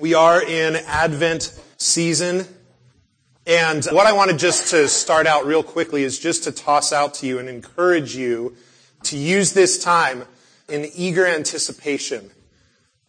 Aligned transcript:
We 0.00 0.14
are 0.14 0.42
in 0.42 0.76
Advent 0.76 1.54
season. 1.76 2.46
And 3.46 3.84
what 3.92 4.06
I 4.06 4.14
wanted 4.14 4.38
just 4.38 4.68
to 4.68 4.88
start 4.88 5.26
out 5.26 5.44
real 5.44 5.62
quickly 5.62 6.04
is 6.04 6.18
just 6.18 6.44
to 6.44 6.52
toss 6.52 6.90
out 6.90 7.12
to 7.14 7.26
you 7.26 7.38
and 7.38 7.50
encourage 7.50 8.16
you 8.16 8.56
to 9.02 9.18
use 9.18 9.52
this 9.52 9.84
time 9.84 10.24
in 10.70 10.90
eager 10.94 11.26
anticipation 11.26 12.30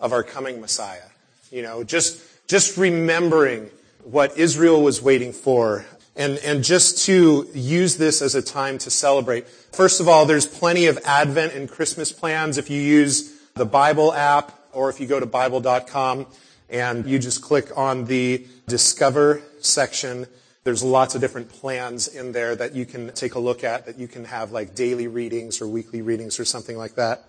of 0.01 0.11
our 0.11 0.21
coming 0.21 0.59
Messiah. 0.59 1.07
You 1.49 1.61
know, 1.61 1.85
just, 1.85 2.21
just 2.49 2.75
remembering 2.77 3.69
what 4.03 4.37
Israel 4.37 4.83
was 4.83 5.01
waiting 5.01 5.31
for 5.31 5.85
and, 6.17 6.39
and 6.39 6.61
just 6.61 7.05
to 7.05 7.47
use 7.53 7.95
this 7.95 8.21
as 8.21 8.35
a 8.35 8.41
time 8.41 8.77
to 8.79 8.89
celebrate. 8.89 9.47
First 9.47 10.01
of 10.01 10.09
all, 10.09 10.25
there's 10.25 10.45
plenty 10.45 10.87
of 10.87 10.99
Advent 11.05 11.53
and 11.53 11.69
Christmas 11.71 12.11
plans 12.11 12.57
if 12.57 12.69
you 12.69 12.81
use 12.81 13.31
the 13.53 13.65
Bible 13.65 14.11
app 14.13 14.59
or 14.73 14.89
if 14.89 14.99
you 14.99 15.07
go 15.07 15.21
to 15.21 15.25
Bible.com 15.25 16.27
and 16.71 17.05
you 17.05 17.19
just 17.19 17.41
click 17.41 17.77
on 17.77 18.05
the 18.05 18.47
Discover 18.67 19.41
section. 19.59 20.25
There's 20.63 20.81
lots 20.81 21.13
of 21.13 21.21
different 21.21 21.49
plans 21.49 22.07
in 22.07 22.31
there 22.31 22.55
that 22.55 22.73
you 22.73 22.85
can 22.85 23.11
take 23.13 23.35
a 23.35 23.39
look 23.39 23.63
at 23.63 23.85
that 23.85 23.99
you 23.99 24.07
can 24.07 24.25
have 24.25 24.51
like 24.51 24.73
daily 24.73 25.07
readings 25.07 25.61
or 25.61 25.67
weekly 25.67 26.01
readings 26.01 26.39
or 26.39 26.45
something 26.45 26.77
like 26.77 26.95
that. 26.95 27.25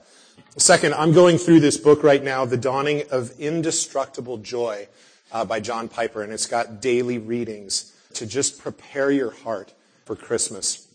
Second, 0.56 0.94
I'm 0.94 1.12
going 1.12 1.38
through 1.38 1.60
this 1.60 1.76
book 1.76 2.02
right 2.02 2.22
now, 2.22 2.44
The 2.44 2.56
Dawning 2.56 3.02
of 3.10 3.38
Indestructible 3.40 4.38
Joy 4.38 4.86
uh, 5.32 5.44
by 5.44 5.60
John 5.60 5.88
Piper, 5.88 6.22
and 6.22 6.32
it's 6.32 6.46
got 6.46 6.80
daily 6.80 7.18
readings 7.18 7.92
to 8.14 8.26
just 8.26 8.60
prepare 8.60 9.10
your 9.10 9.30
heart 9.30 9.72
for 10.04 10.14
Christmas 10.14 10.86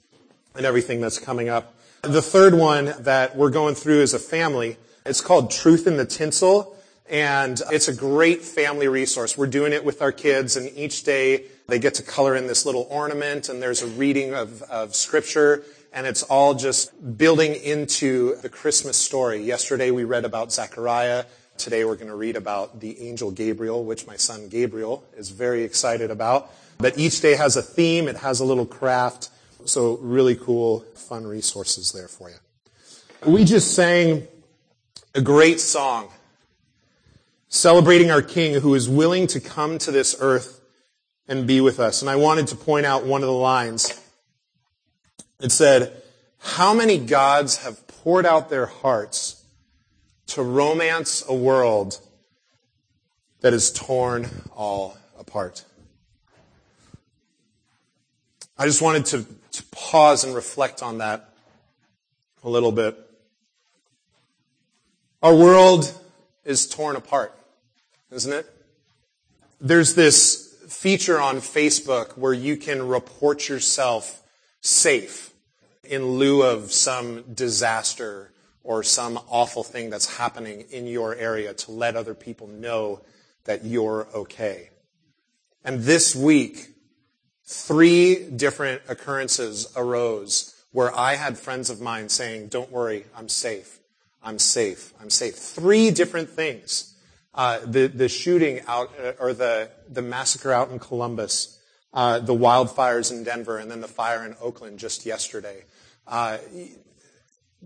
and 0.55 0.65
everything 0.65 1.01
that's 1.01 1.19
coming 1.19 1.49
up. 1.49 1.73
The 2.03 2.21
third 2.21 2.53
one 2.53 2.93
that 2.99 3.35
we're 3.35 3.49
going 3.49 3.75
through 3.75 4.01
as 4.01 4.13
a 4.13 4.19
family, 4.19 4.77
it's 5.05 5.21
called 5.21 5.51
Truth 5.51 5.87
in 5.87 5.97
the 5.97 6.05
Tinsel. 6.05 6.76
And 7.09 7.61
it's 7.71 7.87
a 7.87 7.93
great 7.93 8.41
family 8.41 8.87
resource. 8.87 9.37
We're 9.37 9.47
doing 9.47 9.71
it 9.71 9.85
with 9.85 10.01
our 10.01 10.11
kids 10.11 10.57
and 10.57 10.69
each 10.77 11.03
day 11.03 11.45
they 11.67 11.79
get 11.79 11.95
to 11.95 12.03
color 12.03 12.35
in 12.35 12.47
this 12.47 12.65
little 12.65 12.87
ornament 12.89 13.47
and 13.49 13.61
there's 13.61 13.81
a 13.81 13.87
reading 13.87 14.33
of, 14.33 14.61
of 14.63 14.93
scripture 14.93 15.63
and 15.93 16.05
it's 16.05 16.23
all 16.23 16.53
just 16.53 17.17
building 17.17 17.55
into 17.55 18.35
the 18.41 18.49
Christmas 18.49 18.97
story. 18.97 19.41
Yesterday 19.41 19.89
we 19.89 20.03
read 20.03 20.25
about 20.25 20.51
Zechariah. 20.51 21.25
Today 21.57 21.85
we're 21.85 21.95
going 21.95 22.09
to 22.09 22.15
read 22.15 22.35
about 22.35 22.81
the 22.81 22.99
angel 23.07 23.31
Gabriel, 23.31 23.85
which 23.85 24.05
my 24.05 24.17
son 24.17 24.49
Gabriel 24.49 25.03
is 25.15 25.29
very 25.29 25.63
excited 25.63 26.11
about. 26.11 26.51
But 26.77 26.97
each 26.97 27.21
day 27.21 27.35
has 27.35 27.55
a 27.55 27.61
theme. 27.61 28.07
It 28.07 28.17
has 28.17 28.41
a 28.41 28.45
little 28.45 28.65
craft. 28.65 29.29
So 29.65 29.97
really 29.97 30.35
cool, 30.35 30.81
fun 30.93 31.25
resources 31.25 31.93
there 31.93 32.07
for 32.07 32.29
you. 32.29 32.35
We 33.25 33.45
just 33.45 33.73
sang 33.73 34.27
a 35.15 35.21
great 35.21 35.59
song 35.59 36.09
celebrating 37.49 38.11
our 38.11 38.21
King 38.21 38.61
who 38.61 38.75
is 38.75 38.89
willing 38.89 39.27
to 39.27 39.39
come 39.39 39.77
to 39.79 39.91
this 39.91 40.15
earth 40.19 40.61
and 41.27 41.47
be 41.47 41.61
with 41.61 41.79
us. 41.79 42.01
And 42.01 42.09
I 42.09 42.15
wanted 42.15 42.47
to 42.47 42.55
point 42.55 42.85
out 42.85 43.05
one 43.05 43.21
of 43.21 43.27
the 43.27 43.33
lines. 43.33 44.01
It 45.39 45.51
said, 45.51 46.01
how 46.39 46.73
many 46.73 46.97
gods 46.97 47.57
have 47.57 47.87
poured 47.87 48.25
out 48.25 48.49
their 48.49 48.65
hearts 48.65 49.43
to 50.27 50.41
romance 50.41 51.23
a 51.27 51.33
world 51.33 51.99
that 53.41 53.53
is 53.53 53.71
torn 53.71 54.29
all 54.55 54.97
apart? 55.19 55.63
I 58.57 58.65
just 58.65 58.81
wanted 58.81 59.05
to, 59.07 59.25
to 59.51 59.63
pause 59.71 60.23
and 60.23 60.33
reflect 60.33 60.81
on 60.81 60.97
that 60.99 61.29
a 62.43 62.49
little 62.49 62.71
bit. 62.71 62.97
Our 65.21 65.35
world 65.35 65.93
is 66.47 66.67
torn 66.67 66.95
apart, 66.95 67.37
isn't 68.09 68.31
it? 68.31 68.49
There's 69.59 69.95
this 69.95 70.55
feature 70.69 71.19
on 71.19 71.37
Facebook 71.37 72.17
where 72.17 72.33
you 72.33 72.55
can 72.55 72.87
report 72.87 73.49
yourself 73.49 74.23
safe 74.61 75.33
in 75.83 76.05
lieu 76.05 76.41
of 76.41 76.71
some 76.71 77.23
disaster 77.33 78.31
or 78.63 78.81
some 78.81 79.19
awful 79.29 79.63
thing 79.63 79.89
that's 79.89 80.17
happening 80.17 80.61
in 80.71 80.87
your 80.87 81.15
area 81.15 81.53
to 81.53 81.71
let 81.71 81.95
other 81.95 82.13
people 82.13 82.47
know 82.47 83.01
that 83.43 83.65
you're 83.65 84.07
okay. 84.13 84.69
And 85.63 85.81
this 85.81 86.15
week, 86.15 86.69
three 87.45 88.29
different 88.29 88.81
occurrences 88.87 89.67
arose 89.75 90.53
where 90.71 90.97
I 90.97 91.15
had 91.15 91.37
friends 91.37 91.69
of 91.69 91.81
mine 91.81 92.07
saying, 92.09 92.47
don't 92.47 92.71
worry, 92.71 93.05
I'm 93.15 93.29
safe. 93.29 93.79
I'm 94.23 94.39
safe. 94.39 94.93
I'm 94.99 95.09
safe. 95.09 95.35
Three 95.35 95.91
different 95.91 96.29
things. 96.29 96.95
Uh, 97.33 97.59
the, 97.65 97.87
the 97.87 98.09
shooting 98.09 98.61
out, 98.67 98.91
uh, 98.99 99.13
or 99.19 99.33
the, 99.33 99.69
the 99.89 100.01
massacre 100.01 100.51
out 100.51 100.71
in 100.71 100.79
Columbus, 100.79 101.59
uh, 101.93 102.19
the 102.19 102.33
wildfires 102.33 103.11
in 103.11 103.23
Denver, 103.23 103.57
and 103.57 103.69
then 103.69 103.81
the 103.81 103.87
fire 103.87 104.25
in 104.25 104.35
Oakland 104.41 104.79
just 104.79 105.05
yesterday. 105.05 105.63
Uh, 106.07 106.37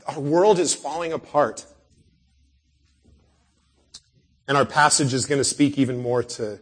our 0.07 0.19
world 0.19 0.59
is 0.59 0.73
falling 0.73 1.13
apart. 1.13 1.65
And 4.47 4.57
our 4.57 4.65
passage 4.65 5.13
is 5.13 5.25
going 5.25 5.39
to 5.39 5.45
speak 5.45 5.77
even 5.77 6.01
more 6.01 6.23
to 6.23 6.59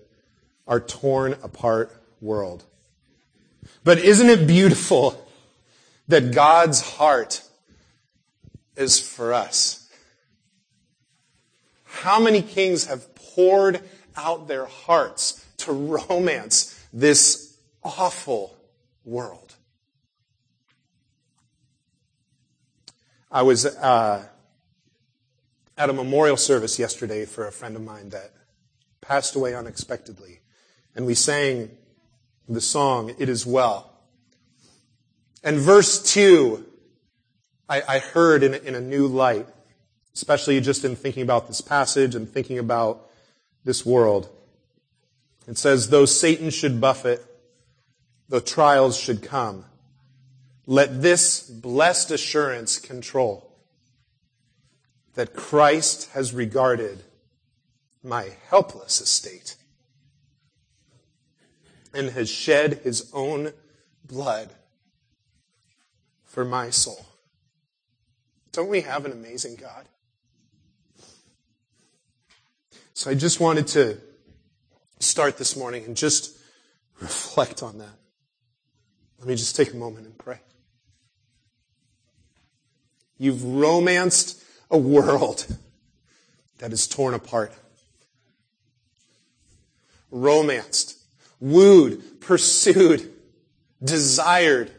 our 0.67 0.79
torn 0.79 1.33
apart 1.41 1.91
world. 2.22 2.63
But 3.83 3.99
isn't 3.99 4.29
it 4.29 4.45
beautiful 4.45 5.28
that 6.07 6.31
God's 6.33 6.81
heart 6.81 7.41
is 8.75 8.99
for 8.99 9.33
us? 9.33 9.78
How 11.91 12.19
many 12.19 12.41
kings 12.41 12.85
have 12.85 13.13
poured 13.16 13.81
out 14.16 14.47
their 14.47 14.66
hearts 14.66 15.45
to 15.57 15.72
romance 15.72 16.79
this 16.94 17.57
awful 17.83 18.55
world? 19.03 19.55
I 23.31 23.41
was 23.41 23.66
uh, 23.66 24.25
at 25.78 25.89
a 25.89 25.94
memorial 25.94 26.38
service 26.38 26.79
yesterday 26.79 27.25
for 27.25 27.47
a 27.47 27.51
friend 27.51 27.75
of 27.75 27.83
mine 27.83 28.09
that 28.09 28.31
passed 29.01 29.35
away 29.35 29.55
unexpectedly. 29.55 30.39
And 30.95 31.05
we 31.05 31.16
sang 31.16 31.72
the 32.47 32.61
song, 32.61 33.13
It 33.17 33.29
Is 33.29 33.45
Well. 33.45 33.91
And 35.44 35.57
verse 35.57 36.01
2, 36.13 36.66
I, 37.67 37.81
I 37.88 37.99
heard 37.99 38.44
in, 38.44 38.53
in 38.53 38.75
a 38.75 38.81
new 38.81 39.07
light, 39.07 39.47
especially 40.14 40.59
just 40.62 40.84
in 40.84 40.96
thinking 40.96 41.24
about 41.24 41.47
this 41.47 41.62
passage 41.62 42.16
and 42.16 42.28
thinking 42.30 42.59
about 42.59 43.09
this 43.64 43.86
world. 43.86 44.30
It 45.47 45.58
says, 45.58 45.90
though 45.90 46.06
Satan 46.06 46.50
should 46.50 46.80
buffet, 46.80 47.22
though 48.28 48.40
trials 48.40 48.97
should 48.97 49.24
come, 49.24 49.66
let 50.66 51.02
this 51.02 51.42
blessed 51.42 52.12
assurance 52.12 52.78
control 52.78 53.52
that 55.16 55.34
Christ 55.34 56.12
has 56.12 56.34
regarded 56.34 57.03
my 58.03 58.30
helpless 58.50 59.02
estate 59.02 59.56
and 61.94 62.12
has 62.12 62.30
shed 62.30 62.81
his 62.84 63.09
own 63.14 63.52
blood 64.06 64.52
for 66.26 66.46
my 66.46 66.70
soul. 66.70 67.06
Don't 68.52 68.70
we 68.70 68.81
have 68.81 69.06
an 69.06 69.12
amazing 69.12 69.56
God? 69.56 69.88
So 72.99 73.09
I 73.09 73.13
just 73.13 73.39
wanted 73.39 73.65
to 73.67 73.97
start 74.99 75.37
this 75.37 75.55
morning 75.55 75.85
and 75.85 75.95
just 75.95 76.37
reflect 76.99 77.63
on 77.63 77.77
that. 77.77 77.97
Let 79.19 79.27
me 79.29 79.35
just 79.35 79.55
take 79.55 79.71
a 79.71 79.77
moment 79.77 80.05
and 80.05 80.17
pray. 80.17 80.41
You've 83.17 83.41
romanced 83.41 84.43
a 84.69 84.77
world 84.77 85.47
that 86.57 86.73
is 86.73 86.89
torn 86.89 87.13
apart. 87.13 87.53
Romanced 90.11 90.97
wooed, 91.40 92.19
pursued, 92.19 93.13
desired, 93.81 94.72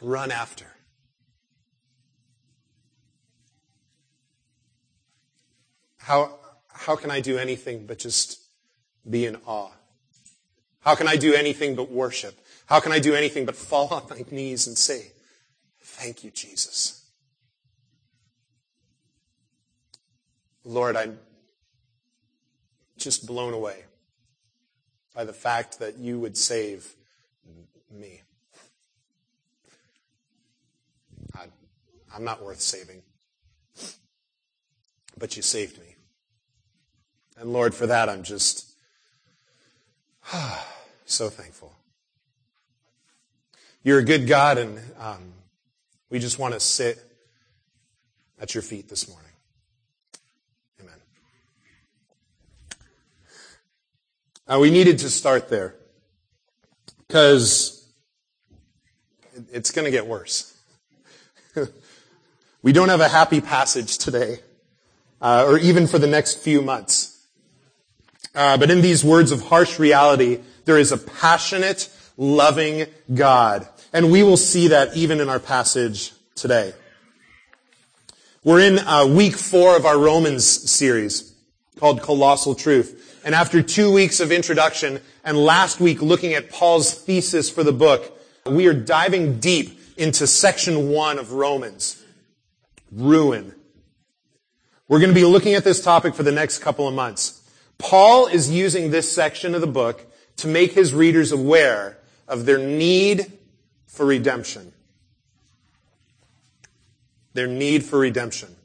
run 0.00 0.32
after. 0.32 0.73
How, 6.04 6.36
how 6.68 6.96
can 6.96 7.10
I 7.10 7.20
do 7.20 7.38
anything 7.38 7.86
but 7.86 7.98
just 7.98 8.38
be 9.08 9.24
in 9.24 9.36
awe? 9.46 9.70
How 10.80 10.94
can 10.94 11.08
I 11.08 11.16
do 11.16 11.32
anything 11.32 11.74
but 11.74 11.90
worship? 11.90 12.38
How 12.66 12.78
can 12.78 12.92
I 12.92 12.98
do 12.98 13.14
anything 13.14 13.46
but 13.46 13.56
fall 13.56 13.88
on 13.88 14.02
my 14.10 14.22
knees 14.30 14.66
and 14.66 14.76
say, 14.76 15.12
Thank 15.80 16.22
you, 16.22 16.30
Jesus? 16.30 17.06
Lord, 20.62 20.94
I'm 20.94 21.18
just 22.98 23.26
blown 23.26 23.54
away 23.54 23.84
by 25.14 25.24
the 25.24 25.32
fact 25.32 25.78
that 25.78 25.96
you 25.96 26.18
would 26.18 26.36
save 26.36 26.94
me. 27.90 28.20
I, 31.34 31.46
I'm 32.14 32.24
not 32.24 32.42
worth 32.42 32.60
saving, 32.60 33.00
but 35.16 35.34
you 35.34 35.42
saved 35.42 35.78
me. 35.78 35.93
And 37.36 37.52
Lord, 37.52 37.74
for 37.74 37.86
that, 37.86 38.08
I'm 38.08 38.22
just 38.22 38.70
so 41.04 41.28
thankful. 41.28 41.72
You're 43.82 43.98
a 43.98 44.04
good 44.04 44.26
God, 44.26 44.56
and 44.56 44.80
um, 44.98 45.34
we 46.08 46.18
just 46.18 46.38
want 46.38 46.54
to 46.54 46.60
sit 46.60 46.98
at 48.40 48.54
your 48.54 48.62
feet 48.62 48.88
this 48.88 49.08
morning. 49.08 49.30
Amen. 50.80 50.94
Uh, 54.48 54.58
we 54.58 54.70
needed 54.70 55.00
to 55.00 55.10
start 55.10 55.48
there 55.48 55.74
because 57.06 57.86
it's 59.52 59.70
going 59.70 59.84
to 59.84 59.90
get 59.90 60.06
worse. 60.06 60.56
we 62.62 62.72
don't 62.72 62.88
have 62.88 63.00
a 63.00 63.08
happy 63.08 63.40
passage 63.40 63.98
today, 63.98 64.38
uh, 65.20 65.44
or 65.46 65.58
even 65.58 65.86
for 65.86 65.98
the 65.98 66.06
next 66.06 66.38
few 66.38 66.62
months. 66.62 67.13
Uh, 68.34 68.56
but 68.56 68.70
in 68.70 68.80
these 68.80 69.04
words 69.04 69.30
of 69.30 69.42
harsh 69.42 69.78
reality, 69.78 70.40
there 70.64 70.78
is 70.78 70.92
a 70.92 70.98
passionate, 70.98 71.88
loving 72.16 72.86
God. 73.12 73.68
And 73.92 74.10
we 74.10 74.22
will 74.22 74.36
see 74.36 74.68
that 74.68 74.96
even 74.96 75.20
in 75.20 75.28
our 75.28 75.38
passage 75.38 76.12
today. 76.34 76.72
We're 78.42 78.60
in 78.60 78.78
uh, 78.78 79.06
week 79.06 79.36
four 79.36 79.76
of 79.76 79.86
our 79.86 79.98
Romans 79.98 80.44
series 80.44 81.34
called 81.78 82.02
Colossal 82.02 82.54
Truth. 82.54 83.22
And 83.24 83.34
after 83.34 83.62
two 83.62 83.92
weeks 83.92 84.20
of 84.20 84.30
introduction 84.30 85.00
and 85.24 85.38
last 85.38 85.80
week 85.80 86.02
looking 86.02 86.34
at 86.34 86.50
Paul's 86.50 86.92
thesis 86.92 87.48
for 87.48 87.62
the 87.62 87.72
book, 87.72 88.18
we 88.44 88.66
are 88.66 88.74
diving 88.74 89.38
deep 89.38 89.80
into 89.96 90.26
section 90.26 90.90
one 90.90 91.18
of 91.18 91.32
Romans. 91.32 92.02
Ruin. 92.92 93.54
We're 94.88 94.98
going 94.98 95.10
to 95.10 95.14
be 95.14 95.24
looking 95.24 95.54
at 95.54 95.64
this 95.64 95.82
topic 95.82 96.14
for 96.14 96.22
the 96.22 96.32
next 96.32 96.58
couple 96.58 96.86
of 96.86 96.94
months. 96.94 97.40
Paul 97.84 98.28
is 98.28 98.50
using 98.50 98.90
this 98.90 99.12
section 99.12 99.54
of 99.54 99.60
the 99.60 99.66
book 99.66 100.06
to 100.38 100.48
make 100.48 100.72
his 100.72 100.94
readers 100.94 101.32
aware 101.32 101.98
of 102.26 102.46
their 102.46 102.56
need 102.56 103.30
for 103.86 104.06
redemption. 104.06 104.72
Their 107.34 107.46
need 107.46 107.84
for 107.84 107.98
redemption. 107.98 108.56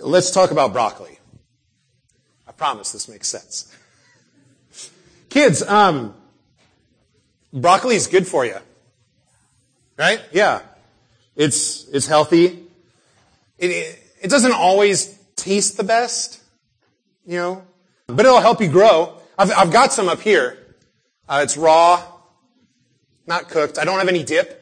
Let's 0.00 0.32
talk 0.32 0.50
about 0.50 0.72
broccoli. 0.72 1.20
I 2.48 2.50
promise 2.50 2.90
this 2.90 3.08
makes 3.08 3.28
sense. 3.28 3.72
Kids, 5.28 5.62
um, 5.62 6.12
broccoli 7.52 7.94
is 7.94 8.08
good 8.08 8.26
for 8.26 8.44
you. 8.44 8.56
Right? 9.96 10.20
Yeah. 10.32 10.62
It's, 11.36 11.86
it's 11.90 12.08
healthy. 12.08 12.64
It, 13.58 14.00
it 14.20 14.28
doesn't 14.28 14.52
always 14.52 15.21
taste 15.42 15.76
the 15.76 15.84
best, 15.84 16.40
you 17.26 17.36
know, 17.36 17.66
but 18.06 18.24
it'll 18.24 18.40
help 18.40 18.60
you 18.60 18.68
grow. 18.68 19.18
I've, 19.36 19.50
I've 19.50 19.72
got 19.72 19.92
some 19.92 20.08
up 20.08 20.20
here. 20.20 20.56
Uh, 21.28 21.40
it's 21.42 21.56
raw, 21.56 22.02
not 23.26 23.48
cooked. 23.48 23.78
I 23.78 23.84
don't 23.84 23.98
have 23.98 24.08
any 24.08 24.22
dip 24.22 24.58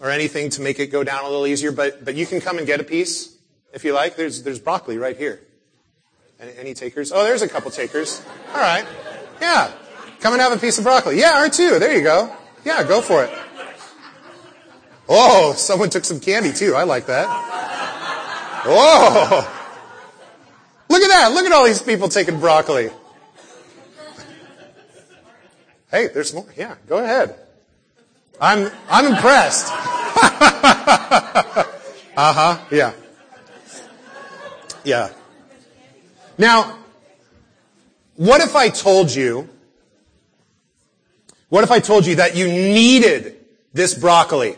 or 0.00 0.10
anything 0.10 0.50
to 0.50 0.62
make 0.62 0.80
it 0.80 0.88
go 0.88 1.04
down 1.04 1.24
a 1.24 1.28
little 1.28 1.46
easier, 1.46 1.70
but, 1.70 2.04
but 2.04 2.16
you 2.16 2.26
can 2.26 2.40
come 2.40 2.58
and 2.58 2.66
get 2.66 2.80
a 2.80 2.84
piece 2.84 3.36
if 3.72 3.84
you 3.84 3.92
like. 3.92 4.16
There's, 4.16 4.42
there's 4.42 4.58
broccoli 4.58 4.98
right 4.98 5.16
here. 5.16 5.40
Any, 6.40 6.52
any 6.58 6.74
takers? 6.74 7.12
Oh, 7.12 7.22
there's 7.22 7.42
a 7.42 7.48
couple 7.48 7.70
takers. 7.70 8.20
All 8.52 8.60
right. 8.60 8.86
Yeah. 9.40 9.72
Come 10.20 10.32
and 10.32 10.42
have 10.42 10.52
a 10.52 10.58
piece 10.58 10.78
of 10.78 10.84
broccoli. 10.84 11.20
Yeah, 11.20 11.46
R2. 11.46 11.78
There 11.78 11.96
you 11.96 12.02
go. 12.02 12.34
Yeah, 12.64 12.82
go 12.82 13.00
for 13.00 13.24
it. 13.24 13.30
Oh, 15.08 15.52
someone 15.52 15.88
took 15.88 16.04
some 16.04 16.18
candy 16.18 16.52
too. 16.52 16.74
I 16.74 16.82
like 16.82 17.06
that. 17.06 17.26
Oh. 18.68 19.65
Look 20.88 21.02
at 21.02 21.08
that. 21.08 21.32
Look 21.32 21.46
at 21.46 21.52
all 21.52 21.64
these 21.64 21.82
people 21.82 22.08
taking 22.08 22.40
broccoli. 22.40 22.90
Hey, 25.90 26.08
there's 26.08 26.34
more. 26.34 26.46
Yeah, 26.56 26.74
go 26.88 26.98
ahead. 26.98 27.34
I'm, 28.40 28.70
I'm 28.88 29.06
impressed. 29.14 29.66
uh 29.72 31.64
huh. 32.16 32.58
Yeah. 32.70 32.92
Yeah. 34.84 35.10
Now, 36.38 36.78
what 38.16 38.40
if 38.40 38.54
I 38.56 38.68
told 38.68 39.14
you, 39.14 39.48
what 41.48 41.64
if 41.64 41.70
I 41.70 41.80
told 41.80 42.06
you 42.06 42.16
that 42.16 42.36
you 42.36 42.46
needed 42.46 43.36
this 43.72 43.94
broccoli? 43.94 44.56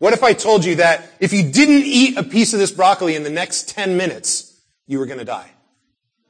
What 0.00 0.12
if 0.14 0.24
I 0.24 0.32
told 0.32 0.64
you 0.64 0.76
that 0.76 1.04
if 1.20 1.34
you 1.34 1.42
didn't 1.52 1.84
eat 1.84 2.16
a 2.16 2.22
piece 2.22 2.54
of 2.54 2.58
this 2.58 2.70
broccoli 2.70 3.16
in 3.16 3.22
the 3.22 3.28
next 3.28 3.68
10 3.68 3.98
minutes, 3.98 4.58
you 4.86 4.98
were 4.98 5.04
going 5.04 5.18
to 5.18 5.26
die? 5.26 5.50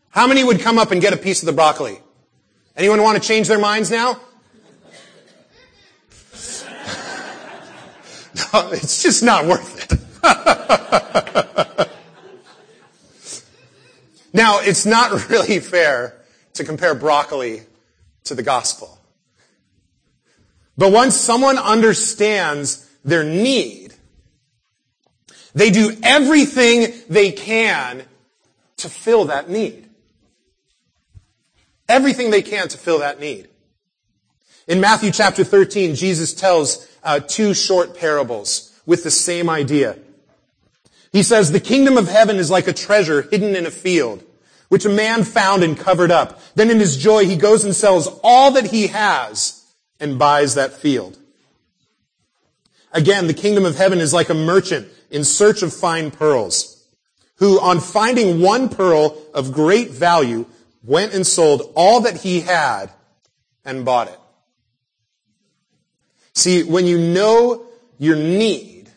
How 0.09 0.27
many 0.27 0.43
would 0.43 0.59
come 0.59 0.77
up 0.77 0.91
and 0.91 1.01
get 1.01 1.13
a 1.13 1.17
piece 1.17 1.41
of 1.41 1.47
the 1.47 1.53
broccoli? 1.53 2.01
Anyone 2.77 3.01
want 3.01 3.23
to 3.23 3.27
change 3.27 3.47
their 3.47 3.61
minds 3.61 3.89
now? 3.89 4.15
no, 8.53 8.73
it's 8.73 9.05
just 9.05 9.23
not 9.23 9.47
worth 9.47 9.93
it. 9.93 10.01
now, 14.33 14.59
it's 14.63 14.85
not 14.85 15.29
really 15.31 15.61
fair 15.61 16.21
to 16.55 16.65
compare 16.65 16.97
broccoli 16.97 17.63
to 18.25 18.35
the 18.35 18.43
gospel. 18.43 18.99
But 20.77 20.91
once 20.91 21.15
someone 21.15 21.57
understands 21.57 22.90
their 23.05 23.25
need, 23.25 23.95
they 25.55 25.71
do 25.71 25.97
everything 26.03 26.93
they 27.09 27.33
can 27.33 28.05
to 28.79 28.89
fill 28.89 29.27
that 29.27 29.49
need. 29.49 29.89
Everything 31.89 32.31
they 32.31 32.43
can 32.43 32.69
to 32.69 32.79
fill 32.79 33.01
that 33.01 33.21
need. 33.21 33.49
In 34.69 34.81
Matthew 34.81 35.11
chapter 35.11 35.43
13, 35.43 35.97
Jesus 35.97 36.33
tells 36.33 36.87
uh, 37.03 37.19
two 37.19 37.55
short 37.55 37.99
parables 37.99 38.81
with 38.87 39.03
the 39.03 39.11
same 39.11 39.51
idea. 39.51 39.99
He 41.13 41.25
says, 41.25 41.51
the 41.51 41.61
kingdom 41.61 41.97
of 41.97 42.09
heaven 42.09 42.37
is 42.37 42.51
like 42.51 42.69
a 42.69 42.73
treasure 42.73 43.23
hidden 43.23 43.57
in 43.57 43.67
a 43.67 43.71
field, 43.71 44.23
which 44.69 44.85
a 44.85 44.91
man 44.91 45.25
found 45.25 45.65
and 45.65 45.77
covered 45.77 46.13
up. 46.13 46.41
Then 46.55 46.71
in 46.71 46.79
his 46.79 46.97
joy, 46.97 47.27
he 47.27 47.37
goes 47.37 47.65
and 47.65 47.75
sells 47.75 48.07
all 48.23 48.53
that 48.53 48.67
he 48.67 48.87
has 48.89 49.65
and 49.99 50.19
buys 50.19 50.55
that 50.55 50.75
field. 50.75 51.19
Again, 52.93 53.27
the 53.27 53.35
kingdom 53.35 53.65
of 53.65 53.77
heaven 53.77 54.01
is 54.01 54.13
like 54.13 54.31
a 54.31 54.35
merchant 54.35 54.89
in 55.11 55.25
search 55.25 55.63
of 55.63 55.73
fine 55.73 56.11
pearls, 56.11 56.85
who 57.37 57.61
on 57.61 57.81
finding 57.81 58.41
one 58.41 58.69
pearl 58.69 59.17
of 59.33 59.53
great 59.53 59.91
value 59.91 60.47
went 60.83 61.15
and 61.15 61.27
sold 61.27 61.73
all 61.75 62.01
that 62.01 62.19
he 62.19 62.41
had 62.41 62.91
and 63.65 63.85
bought 63.85 64.09
it. 64.09 64.19
See, 66.35 66.63
when 66.63 66.87
you 66.87 66.99
know 66.99 67.67
your 67.99 68.17
need, 68.17 68.89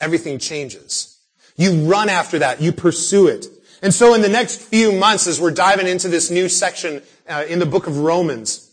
everything 0.00 0.38
changes. 0.38 1.18
You 1.56 1.84
run 1.84 2.08
after 2.08 2.40
that. 2.40 2.60
You 2.60 2.72
pursue 2.72 3.28
it. 3.28 3.46
And 3.82 3.94
so 3.94 4.14
in 4.14 4.22
the 4.22 4.28
next 4.28 4.60
few 4.60 4.92
months, 4.92 5.26
as 5.26 5.40
we're 5.40 5.52
diving 5.52 5.86
into 5.86 6.08
this 6.08 6.30
new 6.30 6.48
section 6.48 7.02
uh, 7.28 7.44
in 7.48 7.58
the 7.58 7.66
book 7.66 7.86
of 7.86 7.98
Romans, 7.98 8.68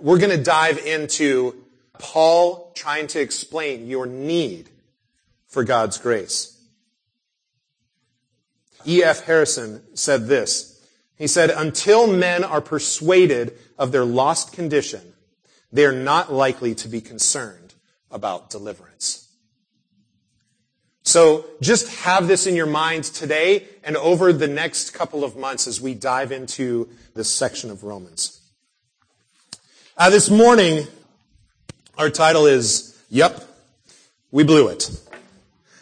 we're 0.00 0.18
going 0.18 0.36
to 0.36 0.42
dive 0.42 0.78
into 0.78 1.63
Paul 1.98 2.72
trying 2.74 3.06
to 3.08 3.20
explain 3.20 3.86
your 3.86 4.06
need 4.06 4.70
for 5.46 5.64
God's 5.64 5.98
grace. 5.98 6.58
E.F. 8.86 9.24
Harrison 9.24 9.82
said 9.94 10.26
this. 10.26 10.86
He 11.16 11.26
said, 11.26 11.50
until 11.50 12.06
men 12.06 12.44
are 12.44 12.60
persuaded 12.60 13.56
of 13.78 13.92
their 13.92 14.04
lost 14.04 14.52
condition, 14.52 15.14
they 15.72 15.84
are 15.86 15.92
not 15.92 16.32
likely 16.32 16.74
to 16.76 16.88
be 16.88 17.00
concerned 17.00 17.74
about 18.10 18.50
deliverance. 18.50 19.28
So 21.02 21.44
just 21.60 21.94
have 21.98 22.28
this 22.28 22.46
in 22.46 22.56
your 22.56 22.66
mind 22.66 23.04
today 23.04 23.66
and 23.84 23.96
over 23.96 24.32
the 24.32 24.48
next 24.48 24.90
couple 24.90 25.22
of 25.22 25.36
months 25.36 25.66
as 25.66 25.80
we 25.80 25.94
dive 25.94 26.32
into 26.32 26.88
this 27.14 27.28
section 27.28 27.70
of 27.70 27.84
Romans. 27.84 28.40
Uh, 29.96 30.10
this 30.10 30.30
morning, 30.30 30.86
our 31.96 32.10
title 32.10 32.46
is, 32.46 33.00
Yup, 33.08 33.44
We 34.30 34.44
Blew 34.44 34.68
It. 34.68 34.90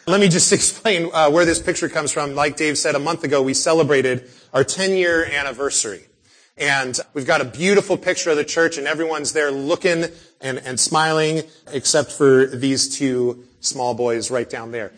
Let 0.05 0.19
me 0.19 0.27
just 0.27 0.51
explain 0.53 1.09
uh, 1.13 1.31
where 1.31 1.45
this 1.45 1.59
picture 1.59 1.89
comes 1.89 2.11
from. 2.11 2.35
Like 2.35 2.55
Dave 2.55 2.77
said, 2.77 2.95
a 2.95 2.99
month 2.99 3.23
ago 3.23 3.41
we 3.41 3.53
celebrated 3.53 4.29
our 4.53 4.63
10 4.63 4.91
year 4.91 5.25
anniversary. 5.25 6.03
And 6.55 6.99
we've 7.15 7.25
got 7.25 7.41
a 7.41 7.45
beautiful 7.45 7.97
picture 7.97 8.29
of 8.29 8.37
the 8.37 8.45
church 8.45 8.77
and 8.77 8.85
everyone's 8.85 9.33
there 9.33 9.51
looking 9.51 10.05
and, 10.39 10.59
and 10.59 10.79
smiling 10.79 11.41
except 11.71 12.11
for 12.11 12.45
these 12.45 12.95
two 12.95 13.43
small 13.59 13.95
boys 13.95 14.29
right 14.29 14.47
down 14.47 14.71
there. 14.71 14.91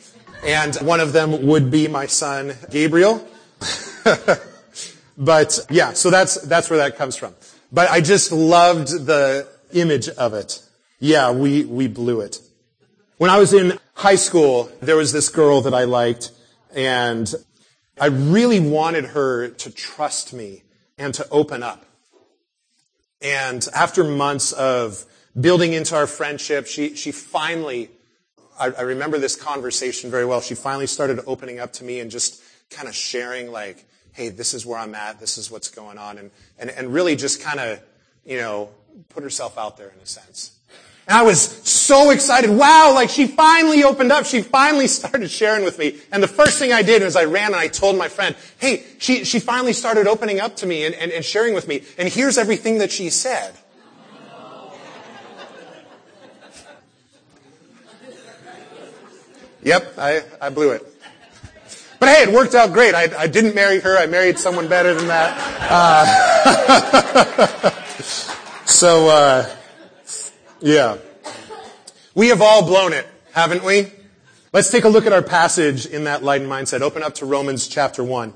And 0.43 0.75
one 0.77 0.99
of 0.99 1.13
them 1.13 1.47
would 1.47 1.71
be 1.71 1.87
my 1.87 2.07
son, 2.07 2.55
Gabriel. 2.69 3.25
but 5.17 5.65
yeah, 5.69 5.93
so 5.93 6.09
that's, 6.09 6.41
that's 6.41 6.69
where 6.69 6.79
that 6.79 6.97
comes 6.97 7.15
from. 7.15 7.33
But 7.71 7.89
I 7.89 8.01
just 8.01 8.33
loved 8.33 8.89
the 8.89 9.47
image 9.71 10.09
of 10.09 10.33
it. 10.33 10.61
Yeah, 10.99 11.31
we, 11.31 11.65
we 11.65 11.87
blew 11.87 12.21
it. 12.21 12.39
When 13.17 13.29
I 13.29 13.39
was 13.39 13.53
in 13.53 13.79
high 13.93 14.15
school, 14.15 14.71
there 14.81 14.97
was 14.97 15.11
this 15.11 15.29
girl 15.29 15.61
that 15.61 15.73
I 15.73 15.83
liked, 15.83 16.31
And 16.75 17.33
I 17.99 18.07
really 18.07 18.59
wanted 18.59 19.05
her 19.05 19.47
to 19.47 19.71
trust 19.71 20.33
me 20.33 20.63
and 20.97 21.13
to 21.13 21.27
open 21.29 21.63
up. 21.63 21.85
And 23.21 23.65
after 23.73 24.03
months 24.03 24.51
of 24.51 25.05
building 25.39 25.73
into 25.73 25.95
our 25.95 26.07
friendship, 26.07 26.67
she, 26.67 26.95
she 26.95 27.11
finally, 27.11 27.89
I, 28.59 28.71
I 28.71 28.81
remember 28.81 29.17
this 29.17 29.35
conversation 29.35 30.11
very 30.11 30.25
well. 30.25 30.41
She 30.41 30.55
finally 30.55 30.87
started 30.87 31.21
opening 31.25 31.59
up 31.59 31.73
to 31.73 31.83
me 31.83 32.01
and 32.01 32.11
just 32.11 32.41
kind 32.69 32.89
of 32.89 32.95
sharing 32.95 33.51
like, 33.51 33.85
hey, 34.11 34.29
this 34.29 34.53
is 34.53 34.65
where 34.65 34.77
I'm 34.77 34.95
at, 34.95 35.19
this 35.19 35.37
is 35.37 35.49
what's 35.49 35.69
going 35.69 35.97
on, 35.97 36.17
and, 36.17 36.31
and, 36.57 36.69
and 36.69 36.93
really 36.93 37.15
just 37.15 37.41
kind 37.41 37.59
of, 37.59 37.81
you 38.25 38.37
know, 38.37 38.69
put 39.09 39.23
herself 39.23 39.57
out 39.57 39.77
there 39.77 39.89
in 39.89 39.99
a 39.99 40.05
sense. 40.05 40.57
And 41.07 41.17
I 41.17 41.21
was 41.21 41.39
so 41.39 42.09
excited. 42.09 42.49
Wow, 42.49 42.93
like 42.95 43.09
she 43.09 43.27
finally 43.27 43.83
opened 43.83 44.11
up. 44.11 44.25
She 44.25 44.41
finally 44.41 44.87
started 44.99 45.29
sharing 45.29 45.63
with 45.63 45.77
me. 45.77 45.97
And 46.11 46.23
the 46.23 46.27
first 46.27 46.57
thing 46.57 46.73
I 46.73 46.81
did 46.81 47.03
was 47.03 47.15
I 47.15 47.25
ran 47.25 47.47
and 47.47 47.55
I 47.55 47.67
told 47.67 47.97
my 47.97 48.09
friend, 48.09 48.35
hey, 48.57 48.83
she, 48.97 49.23
she 49.23 49.39
finally 49.39 49.73
started 49.73 50.07
opening 50.07 50.39
up 50.39 50.55
to 50.57 50.65
me 50.65 50.85
and, 50.85 50.95
and, 50.95 51.11
and 51.11 51.23
sharing 51.23 51.53
with 51.53 51.67
me. 51.67 51.83
And 51.97 52.09
here's 52.09 52.37
everything 52.37 52.79
that 52.79 52.91
she 52.91 53.09
said. 53.09 53.55
Yep, 59.63 59.93
I, 59.97 60.21
I 60.39 60.49
blew 60.51 60.69
it. 60.73 60.85
But 61.99 62.09
hey, 62.09 62.23
it 62.23 62.31
worked 62.31 62.53
out 62.53 62.71
great. 62.71 62.93
I, 62.93 63.09
I 63.17 63.25
didn't 63.25 63.55
marry 63.55 63.79
her. 63.79 63.97
I 63.97 64.05
married 64.05 64.37
someone 64.37 64.67
better 64.67 64.93
than 64.93 65.07
that. 65.07 65.35
Uh, 65.71 66.05
so, 68.65 69.09
uh, 69.09 69.49
yeah. 70.65 70.97
We 72.15 72.29
have 72.29 72.41
all 72.41 72.65
blown 72.65 72.91
it, 72.91 73.05
haven't 73.33 73.63
we? 73.63 73.91
Let's 74.51 74.71
take 74.71 74.83
a 74.83 74.89
look 74.89 75.05
at 75.05 75.13
our 75.13 75.21
passage 75.21 75.85
in 75.85 76.05
that 76.05 76.23
light 76.23 76.41
and 76.41 76.49
mindset. 76.49 76.81
Open 76.81 77.03
up 77.03 77.13
to 77.15 77.25
Romans 77.27 77.67
chapter 77.67 78.03
1. 78.03 78.33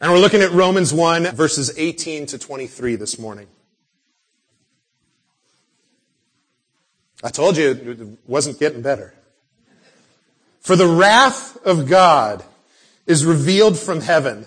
And 0.00 0.12
we're 0.12 0.18
looking 0.18 0.40
at 0.40 0.52
Romans 0.52 0.94
1 0.94 1.36
verses 1.36 1.76
18 1.76 2.26
to 2.26 2.38
23 2.38 2.96
this 2.96 3.18
morning. 3.18 3.46
I 7.22 7.28
told 7.28 7.58
you 7.58 7.70
it 7.72 8.28
wasn't 8.28 8.58
getting 8.58 8.80
better. 8.80 9.12
For 10.60 10.76
the 10.76 10.88
wrath 10.88 11.58
of 11.66 11.90
God 11.90 12.42
is 13.06 13.26
revealed 13.26 13.78
from 13.78 14.00
heaven 14.00 14.46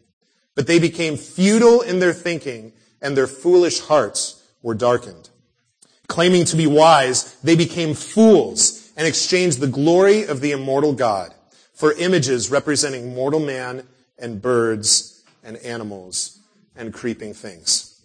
But 0.61 0.67
they 0.67 0.77
became 0.77 1.17
futile 1.17 1.81
in 1.81 1.97
their 1.97 2.13
thinking 2.13 2.73
and 3.01 3.17
their 3.17 3.25
foolish 3.25 3.79
hearts 3.79 4.43
were 4.61 4.75
darkened. 4.75 5.31
Claiming 6.05 6.45
to 6.45 6.55
be 6.55 6.67
wise, 6.67 7.33
they 7.37 7.55
became 7.55 7.95
fools 7.95 8.91
and 8.95 9.07
exchanged 9.07 9.59
the 9.59 9.65
glory 9.65 10.23
of 10.23 10.39
the 10.39 10.51
immortal 10.51 10.93
God 10.93 11.33
for 11.73 11.93
images 11.93 12.51
representing 12.51 13.15
mortal 13.15 13.39
man 13.39 13.87
and 14.19 14.39
birds 14.39 15.23
and 15.43 15.57
animals 15.57 16.37
and 16.75 16.93
creeping 16.93 17.33
things. 17.33 17.99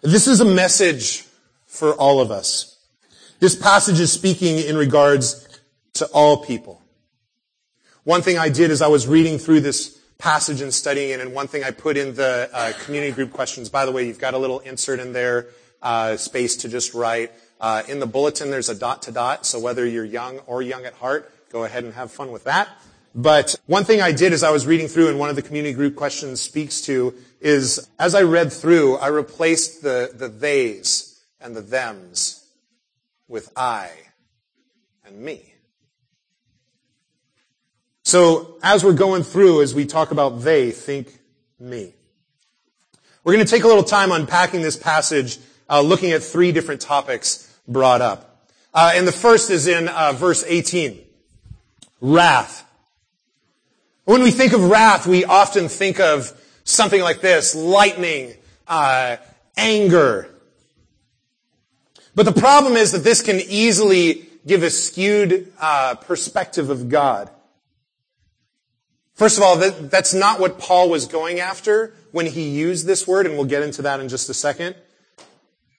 This 0.00 0.26
is 0.26 0.40
a 0.40 0.44
message 0.44 1.24
for 1.66 1.94
all 1.94 2.20
of 2.20 2.32
us. 2.32 2.80
This 3.38 3.54
passage 3.54 4.00
is 4.00 4.10
speaking 4.10 4.58
in 4.58 4.76
regards 4.76 5.60
to 5.92 6.06
all 6.06 6.38
people. 6.38 6.82
One 8.02 8.22
thing 8.22 8.38
I 8.38 8.48
did 8.48 8.72
as 8.72 8.82
I 8.82 8.88
was 8.88 9.06
reading 9.06 9.38
through 9.38 9.60
this 9.60 9.97
passage 10.18 10.60
and 10.60 10.74
studying 10.74 11.10
it, 11.10 11.20
and 11.20 11.32
one 11.32 11.46
thing 11.46 11.62
I 11.62 11.70
put 11.70 11.96
in 11.96 12.14
the 12.14 12.50
uh, 12.52 12.72
community 12.84 13.12
group 13.12 13.32
questions. 13.32 13.68
By 13.68 13.86
the 13.86 13.92
way, 13.92 14.04
you've 14.04 14.18
got 14.18 14.34
a 14.34 14.38
little 14.38 14.58
insert 14.58 14.98
in 14.98 15.12
there, 15.12 15.46
uh, 15.80 16.16
space 16.16 16.56
to 16.56 16.68
just 16.68 16.92
write. 16.92 17.30
Uh, 17.60 17.84
in 17.88 18.00
the 18.00 18.06
bulletin, 18.06 18.50
there's 18.50 18.68
a 18.68 18.74
dot 18.74 19.02
to 19.02 19.12
dot, 19.12 19.46
so 19.46 19.60
whether 19.60 19.86
you're 19.86 20.04
young 20.04 20.40
or 20.40 20.60
young 20.60 20.84
at 20.84 20.94
heart, 20.94 21.32
go 21.52 21.62
ahead 21.62 21.84
and 21.84 21.94
have 21.94 22.10
fun 22.10 22.32
with 22.32 22.44
that. 22.44 22.68
But 23.14 23.54
one 23.66 23.84
thing 23.84 24.00
I 24.00 24.10
did 24.10 24.32
as 24.32 24.42
I 24.42 24.50
was 24.50 24.66
reading 24.66 24.88
through, 24.88 25.08
and 25.08 25.20
one 25.20 25.30
of 25.30 25.36
the 25.36 25.42
community 25.42 25.72
group 25.72 25.94
questions 25.94 26.40
speaks 26.40 26.80
to, 26.82 27.14
is 27.40 27.88
as 27.98 28.16
I 28.16 28.22
read 28.22 28.52
through, 28.52 28.96
I 28.96 29.08
replaced 29.08 29.82
the, 29.82 30.10
the 30.12 30.28
theys 30.28 31.20
and 31.40 31.54
the 31.54 31.62
thems 31.62 32.44
with 33.28 33.52
I 33.56 33.90
and 35.06 35.20
me. 35.20 35.54
So 38.08 38.56
as 38.62 38.82
we're 38.82 38.94
going 38.94 39.22
through, 39.22 39.60
as 39.60 39.74
we 39.74 39.84
talk 39.84 40.12
about 40.12 40.40
they, 40.40 40.70
think 40.70 41.18
me. 41.60 41.92
We're 43.22 43.34
going 43.34 43.44
to 43.44 43.50
take 43.50 43.64
a 43.64 43.66
little 43.66 43.84
time 43.84 44.12
unpacking 44.12 44.62
this 44.62 44.78
passage, 44.78 45.36
uh, 45.68 45.82
looking 45.82 46.12
at 46.12 46.22
three 46.22 46.50
different 46.50 46.80
topics 46.80 47.54
brought 47.68 48.00
up. 48.00 48.46
Uh, 48.72 48.92
and 48.94 49.06
the 49.06 49.12
first 49.12 49.50
is 49.50 49.66
in 49.66 49.88
uh, 49.88 50.14
verse 50.14 50.42
18. 50.46 50.98
Wrath. 52.00 52.64
When 54.06 54.22
we 54.22 54.30
think 54.30 54.54
of 54.54 54.70
wrath, 54.70 55.06
we 55.06 55.26
often 55.26 55.68
think 55.68 56.00
of 56.00 56.32
something 56.64 57.02
like 57.02 57.20
this, 57.20 57.54
lightning, 57.54 58.32
uh, 58.66 59.18
anger. 59.54 60.30
But 62.14 62.22
the 62.22 62.40
problem 62.40 62.72
is 62.72 62.92
that 62.92 63.04
this 63.04 63.20
can 63.20 63.38
easily 63.38 64.26
give 64.46 64.62
a 64.62 64.70
skewed 64.70 65.52
uh, 65.60 65.96
perspective 65.96 66.70
of 66.70 66.88
God. 66.88 67.28
First 69.18 69.36
of 69.36 69.42
all, 69.42 69.56
that, 69.56 69.90
that's 69.90 70.14
not 70.14 70.38
what 70.38 70.60
Paul 70.60 70.90
was 70.90 71.08
going 71.08 71.40
after 71.40 71.92
when 72.12 72.26
he 72.26 72.50
used 72.50 72.86
this 72.86 73.04
word, 73.04 73.26
and 73.26 73.34
we'll 73.34 73.46
get 73.46 73.64
into 73.64 73.82
that 73.82 73.98
in 73.98 74.08
just 74.08 74.30
a 74.30 74.34
second. 74.34 74.76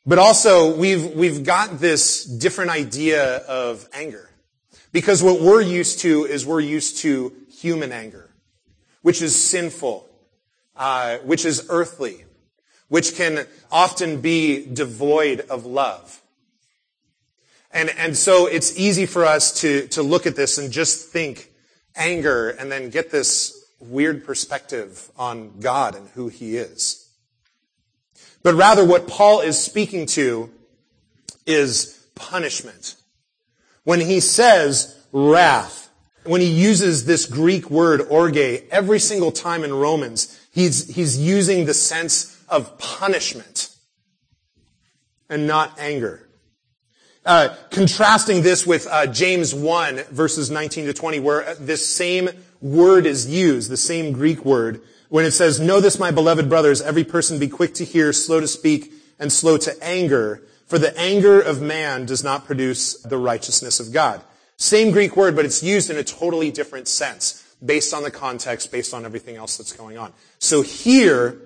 But 0.06 0.20
also, 0.20 0.76
we've, 0.76 1.16
we've 1.16 1.46
got 1.46 1.80
this 1.80 2.26
different 2.26 2.72
idea 2.72 3.38
of 3.38 3.88
anger. 3.94 4.30
Because 4.92 5.24
what 5.24 5.40
we're 5.40 5.62
used 5.62 6.00
to 6.00 6.26
is 6.26 6.46
we're 6.46 6.60
used 6.60 6.98
to 6.98 7.32
human 7.50 7.94
anger, 7.94 8.30
which 9.04 9.22
is 9.22 9.42
sinful, 9.42 10.06
uh, 10.76 11.20
which 11.20 11.46
is 11.46 11.66
earthly, 11.70 12.26
which 12.90 13.16
can 13.16 13.48
often 13.72 14.20
be 14.20 14.66
devoid 14.66 15.46
of 15.50 15.66
love. 15.66 16.22
And, 17.72 17.90
and 17.98 18.18
so 18.18 18.48
it's 18.48 18.78
easy 18.78 19.06
for 19.06 19.24
us 19.24 19.62
to, 19.62 19.88
to 19.90 20.04
look 20.04 20.28
at 20.28 20.36
this 20.36 20.58
and 20.58 20.74
just 20.74 21.08
think 21.08 21.49
anger 22.00 22.50
and 22.50 22.72
then 22.72 22.90
get 22.90 23.12
this 23.12 23.66
weird 23.80 24.26
perspective 24.26 25.12
on 25.18 25.60
God 25.60 25.96
and 25.96 26.08
who 26.10 26.30
he 26.30 26.58
is. 26.58 27.10
But 28.42 28.56
rather 28.56 28.86
what 28.86 29.08
Paul 29.08 29.42
is 29.42 29.60
speaking 29.60 30.06
to 30.08 30.50
is 31.46 32.08
punishment. 32.16 32.96
When 33.84 34.00
he 34.00 34.20
says 34.20 34.98
wrath, 35.12 35.90
when 36.24 36.42
he 36.42 36.48
uses 36.48 37.06
this 37.06 37.26
Greek 37.26 37.70
word 37.70 38.02
orge 38.10 38.38
every 38.72 39.00
single 39.00 39.32
time 39.32 39.64
in 39.64 39.74
Romans, 39.74 40.40
he's, 40.52 40.94
he's 40.94 41.18
using 41.18 41.66
the 41.66 41.74
sense 41.74 42.42
of 42.48 42.78
punishment 42.78 43.70
and 45.30 45.48
not 45.48 45.78
anger. 45.80 46.29
Uh, 47.26 47.54
contrasting 47.70 48.42
this 48.42 48.66
with 48.66 48.88
uh, 48.88 49.06
James 49.06 49.54
1, 49.54 49.98
verses 50.12 50.50
19 50.50 50.86
to 50.86 50.94
20, 50.94 51.20
where 51.20 51.54
this 51.56 51.86
same 51.86 52.30
word 52.62 53.06
is 53.06 53.30
used, 53.30 53.70
the 53.70 53.78
same 53.78 54.14
Greek 54.14 54.46
word, 54.46 54.82
when 55.10 55.26
it 55.26 55.32
says, 55.32 55.60
Know 55.60 55.82
this, 55.82 56.00
my 56.00 56.12
beloved 56.12 56.48
brothers, 56.48 56.82
every 56.82 57.04
person 57.04 57.38
be 57.38 57.50
quick 57.50 57.74
to 57.76 57.86
hear, 57.86 58.14
slow 58.14 58.40
to 58.40 58.48
speak, 58.48 58.94
and 59.20 59.32
slow 59.32 59.58
to 59.58 59.76
anger, 59.84 60.42
for 60.66 60.80
the 60.80 60.98
anger 60.98 61.42
of 61.42 61.62
man 61.62 62.06
does 62.06 62.24
not 62.24 62.46
produce 62.46 63.02
the 63.02 63.18
righteousness 63.18 63.82
of 63.82 63.92
God. 63.92 64.22
Same 64.56 64.92
Greek 64.92 65.18
word, 65.18 65.36
but 65.36 65.46
it's 65.46 65.62
used 65.62 65.90
in 65.90 65.98
a 65.98 66.04
totally 66.04 66.52
different 66.52 66.88
sense, 66.88 67.56
based 67.64 67.94
on 67.94 68.04
the 68.04 68.12
context, 68.12 68.72
based 68.72 68.94
on 68.94 69.04
everything 69.04 69.36
else 69.36 69.58
that's 69.58 69.74
going 69.74 69.98
on. 69.98 70.14
So 70.38 70.62
here, 70.62 71.42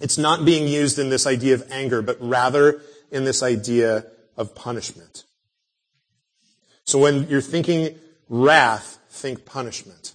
it's 0.00 0.16
not 0.16 0.46
being 0.46 0.66
used 0.66 0.98
in 0.98 1.10
this 1.10 1.26
idea 1.26 1.54
of 1.54 1.70
anger, 1.70 2.00
but 2.00 2.16
rather 2.20 2.80
in 3.10 3.24
this 3.24 3.42
idea 3.42 4.06
of 4.36 4.54
punishment. 4.54 5.24
So 6.84 6.98
when 6.98 7.28
you're 7.28 7.40
thinking 7.40 7.98
wrath, 8.28 8.98
think 9.08 9.44
punishment. 9.44 10.14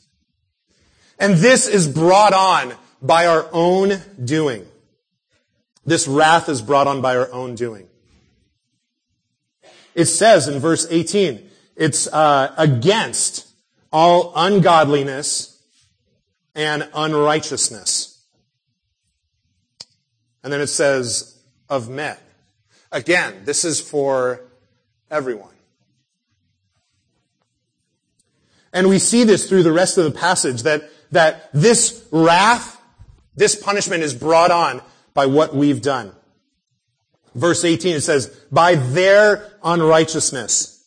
And 1.18 1.36
this 1.36 1.68
is 1.68 1.88
brought 1.88 2.34
on 2.34 2.74
by 3.02 3.26
our 3.26 3.48
own 3.52 4.02
doing. 4.24 4.66
This 5.86 6.08
wrath 6.08 6.50
is 6.50 6.62
brought 6.62 6.88
on 6.88 7.02
by 7.02 7.18
our 7.18 7.32
own 7.32 7.56
doing. 7.56 7.88
It 9.96 10.06
says 10.06 10.48
in 10.48 10.60
verse 10.60 10.88
18, 10.90 11.50
it's 11.76 12.08
uh, 12.08 12.54
against 12.58 13.48
all 13.92 14.32
ungodliness 14.36 15.62
and 16.54 16.88
unrighteousness. 16.94 18.24
And 20.44 20.54
then 20.54 20.62
it 20.62 20.68
says, 20.68 21.40
of 21.70 21.90
men. 21.90 22.18
Again, 22.92 23.44
this 23.46 23.66
is 23.66 23.80
for 23.80 24.42
everyone. 25.12 25.54
And 28.74 28.88
we 28.88 29.00
see 29.00 29.24
this 29.24 29.48
through 29.48 29.64
the 29.64 29.72
rest 29.72 29.98
of 29.98 30.06
the 30.06 30.12
passage 30.12 30.64
that, 30.64 30.90
that 31.12 31.50
this 31.54 32.08
wrath, 32.12 32.82
this 33.36 33.56
punishment 33.56 34.04
is 34.04 34.14
brought 34.14 34.52
on 34.52 34.82
by 35.14 35.26
what 35.26 35.56
we've 35.56 35.82
done. 35.82 36.12
Verse 37.36 37.64
18, 37.64 37.96
it 37.96 38.02
says, 38.02 38.28
by 38.52 38.76
their 38.76 39.52
unrighteousness. 39.64 40.86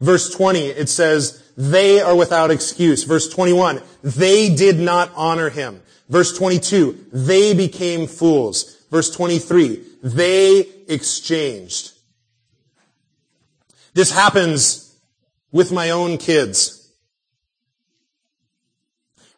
Verse 0.00 0.30
20, 0.34 0.66
it 0.66 0.88
says, 0.88 1.42
they 1.56 2.00
are 2.00 2.16
without 2.16 2.50
excuse. 2.50 3.04
Verse 3.04 3.28
21, 3.28 3.82
they 4.02 4.54
did 4.54 4.78
not 4.78 5.10
honor 5.14 5.50
him. 5.50 5.82
Verse 6.08 6.36
22, 6.36 7.06
they 7.12 7.54
became 7.54 8.06
fools. 8.06 8.84
Verse 8.90 9.10
23, 9.10 9.82
they 10.02 10.66
exchanged. 10.88 11.92
This 13.94 14.10
happens 14.10 14.94
with 15.52 15.70
my 15.70 15.90
own 15.90 16.18
kids. 16.18 16.90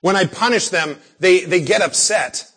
When 0.00 0.16
I 0.16 0.26
punish 0.26 0.68
them, 0.68 0.96
they, 1.18 1.44
they 1.44 1.60
get 1.60 1.82
upset. 1.82 2.50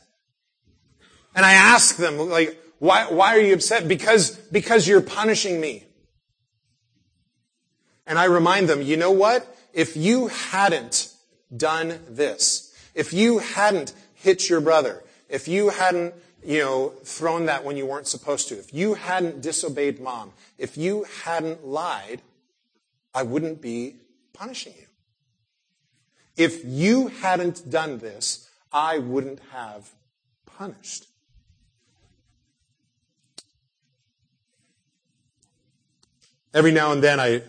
And 1.36 1.46
I 1.46 1.54
ask 1.54 1.98
them, 1.98 2.18
like, 2.18 2.62
why, 2.80 3.12
why 3.12 3.36
are 3.36 3.40
you 3.40 3.54
upset? 3.54 3.88
Because, 3.88 4.36
because 4.52 4.88
you're 4.88 5.02
punishing 5.02 5.60
me. 5.60 5.84
And 8.06 8.18
I 8.18 8.26
remind 8.26 8.70
them, 8.70 8.82
you 8.82 8.98
know 8.98 9.12
what? 9.12 9.46
If 9.74 9.98
you 9.98 10.28
hadn't 10.28 11.14
done 11.56 12.00
this, 12.10 12.74
if 12.96 13.14
you 13.14 13.40
hadn't 13.40 13.94
hit 14.14 14.50
your 14.50 14.62
brother, 14.62 15.04
if 15.30 15.48
you 15.48 15.70
hadn't, 15.70 16.14
you 16.48 16.60
know, 16.60 16.94
thrown 17.04 17.48
that 17.48 17.66
when 17.66 17.76
you 17.76 17.86
weren't 17.86 18.08
supposed 18.08 18.48
to, 18.48 18.58
if 18.58 18.74
you 18.74 18.94
hadn't 18.94 19.42
disobeyed 19.42 20.00
mom, 20.00 20.32
if 20.58 20.78
you 20.78 21.06
hadn't 21.26 21.68
lied, 21.68 22.22
I 23.14 23.24
wouldn't 23.24 23.62
be 23.62 23.98
punishing 24.32 24.74
you. 24.80 24.86
If 26.38 26.64
you 26.64 27.08
hadn't 27.08 27.70
done 27.70 27.98
this, 27.98 28.50
I 28.72 29.00
wouldn't 29.00 29.42
have 29.52 29.90
punished. 30.46 31.08
Every 36.54 36.72
now 36.72 36.94
and 36.94 37.04
then 37.04 37.20
I 37.20 37.42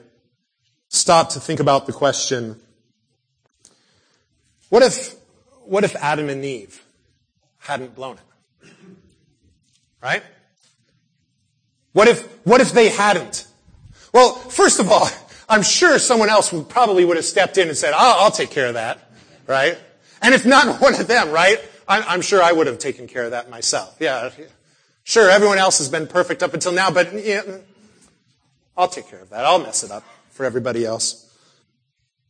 stop 0.89 1.31
to 1.31 1.41
think 1.41 1.61
about 1.61 1.87
the 1.87 1.93
question, 1.93 2.61
what 4.71 4.83
if, 4.83 5.15
what 5.67 5.85
if 5.85 5.95
Adam 5.95 6.29
and 6.29 6.45
Eve 6.45 6.83
hadn't 7.59 7.95
blown 7.95 8.17
it? 8.17 8.28
Right? 10.03 10.23
What 11.93 12.09
if, 12.09 12.23
what 12.47 12.61
if 12.61 12.73
they 12.73 12.89
hadn't? 12.89 13.47
Well, 14.13 14.35
first 14.35 14.81
of 14.81 14.91
all, 14.91 15.09
I'm 15.49 15.63
sure 15.63 15.99
someone 15.99 16.29
else 16.29 16.53
would 16.53 16.69
probably 16.69 17.05
would 17.05 17.17
have 17.17 17.25
stepped 17.25 17.59
in 17.59 17.69
and 17.69 17.77
said, 17.77 17.95
I'll, 17.95 18.25
I'll 18.25 18.31
take 18.31 18.51
care 18.51 18.67
of 18.67 18.75
that, 18.75 19.11
right? 19.47 19.79
And 20.23 20.35
if 20.35 20.45
not 20.45 20.81
one 20.81 20.95
of 20.95 21.07
them, 21.07 21.31
right? 21.31 21.59
I'm, 21.89 22.05
I'm, 22.07 22.21
sure 22.21 22.43
I 22.43 22.53
would 22.53 22.67
have 22.67 22.79
taken 22.79 23.07
care 23.07 23.25
of 23.25 23.31
that 23.31 23.49
myself. 23.49 23.97
Yeah. 23.99 24.31
Sure, 25.05 25.31
everyone 25.31 25.57
else 25.57 25.79
has 25.79 25.89
been 25.89 26.07
perfect 26.07 26.43
up 26.43 26.53
until 26.53 26.73
now, 26.73 26.91
but 26.91 27.13
yeah, 27.15 27.41
mm, 27.41 27.63
I'll 28.77 28.89
take 28.89 29.09
care 29.09 29.21
of 29.21 29.31
that. 29.31 29.45
I'll 29.45 29.59
mess 29.59 29.83
it 29.83 29.91
up 29.91 30.05
for 30.31 30.45
everybody 30.45 30.85
else. 30.85 31.25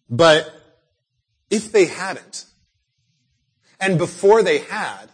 But 0.09 0.51
if 1.51 1.73
they 1.73 1.87
hadn't, 1.87 2.45
and 3.81 3.99
before 3.99 4.43
they 4.43 4.59
had, 4.59 5.07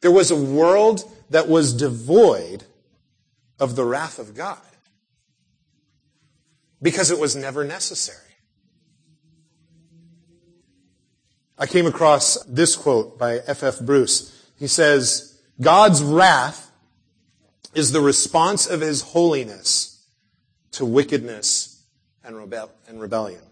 there 0.00 0.10
was 0.10 0.30
a 0.30 0.36
world 0.36 1.04
that 1.30 1.48
was 1.48 1.72
devoid 1.72 2.64
of 3.58 3.76
the 3.76 3.84
wrath 3.84 4.18
of 4.18 4.34
God 4.34 4.58
because 6.82 7.10
it 7.10 7.18
was 7.18 7.36
never 7.36 7.64
necessary. 7.64 8.18
I 11.58 11.66
came 11.66 11.86
across 11.86 12.42
this 12.44 12.74
quote 12.74 13.18
by 13.18 13.38
F. 13.46 13.62
F. 13.62 13.80
Bruce. 13.80 14.48
He 14.58 14.66
says, 14.66 15.38
God's 15.60 16.02
wrath 16.02 16.72
is 17.74 17.92
the 17.92 18.00
response 18.00 18.66
of 18.66 18.80
his 18.80 19.02
holiness 19.02 20.06
to 20.72 20.86
wickedness 20.86 21.82
and, 22.24 22.34
and 22.88 23.00
rebellion. 23.00 23.42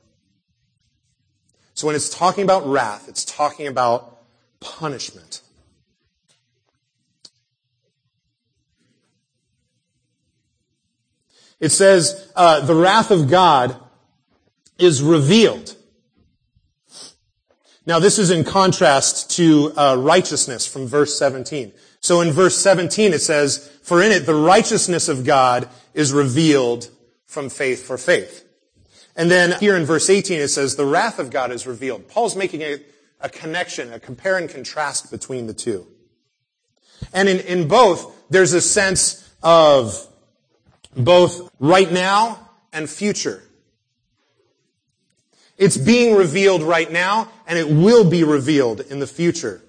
So 1.75 1.87
when 1.87 1.95
it's 1.95 2.09
talking 2.09 2.45
about 2.45 2.67
wrath, 2.67 3.09
it's 3.09 3.25
talking 3.25 3.67
about 3.67 4.23
punishment. 4.59 5.43
It 11.61 11.71
says, 11.71 12.31
uh, 12.37 12.61
the 12.61 12.75
wrath 12.75 13.11
of 13.11 13.29
God 13.29 13.77
is 14.79 15.03
revealed. 15.03 15.75
Now 17.85 17.99
this 17.99 18.19
is 18.19 18.31
in 18.31 18.45
contrast 18.45 19.31
to 19.37 19.73
uh, 19.77 19.97
righteousness 19.99 20.67
from 20.67 20.87
verse 20.87 21.19
17. 21.19 21.73
So 22.01 22.21
in 22.21 22.33
verse 22.33 22.57
17 22.59 23.13
it 23.13 23.21
says, 23.21 23.67
for 23.83 24.03
in 24.03 24.13
it 24.13 24.27
the 24.27 24.35
righteousness 24.35 25.09
of 25.09 25.25
God 25.25 25.69
is 25.95 26.13
revealed 26.13 26.91
from 27.27 27.49
faith 27.49 27.85
for 27.87 27.99
faith. 27.99 28.45
And 29.17 29.31
then 29.31 29.59
here 29.59 29.75
in 29.75 29.85
verse 29.85 30.11
18 30.11 30.39
it 30.39 30.49
says, 30.49 30.77
the 30.77 30.85
wrath 30.85 31.19
of 31.19 31.31
God 31.31 31.51
is 31.51 31.67
revealed. 31.67 32.09
Paul's 32.09 32.37
making 32.37 32.63
a, 32.63 32.77
a 33.21 33.29
connection, 33.29 33.93
a 33.93 33.99
compare 33.99 34.37
and 34.37 34.49
contrast 34.49 35.11
between 35.11 35.47
the 35.47 35.55
two. 35.55 35.87
And 37.13 37.29
in, 37.29 37.41
in 37.41 37.69
both, 37.69 38.15
there's 38.31 38.53
a 38.53 38.61
sense 38.61 39.29
of 39.43 40.07
both 40.99 41.51
right 41.59 41.91
now 41.91 42.51
and 42.73 42.89
future. 42.89 43.43
It's 45.57 45.77
being 45.77 46.15
revealed 46.15 46.63
right 46.63 46.91
now, 46.91 47.29
and 47.47 47.59
it 47.59 47.69
will 47.69 48.09
be 48.09 48.23
revealed 48.23 48.81
in 48.81 49.01
the 49.01 49.07
future. 49.07 49.61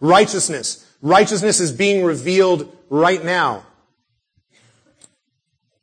Righteousness. 0.00 0.86
Righteousness 1.00 1.60
is 1.60 1.72
being 1.72 2.04
revealed 2.04 2.74
right 2.90 3.24
now 3.24 3.64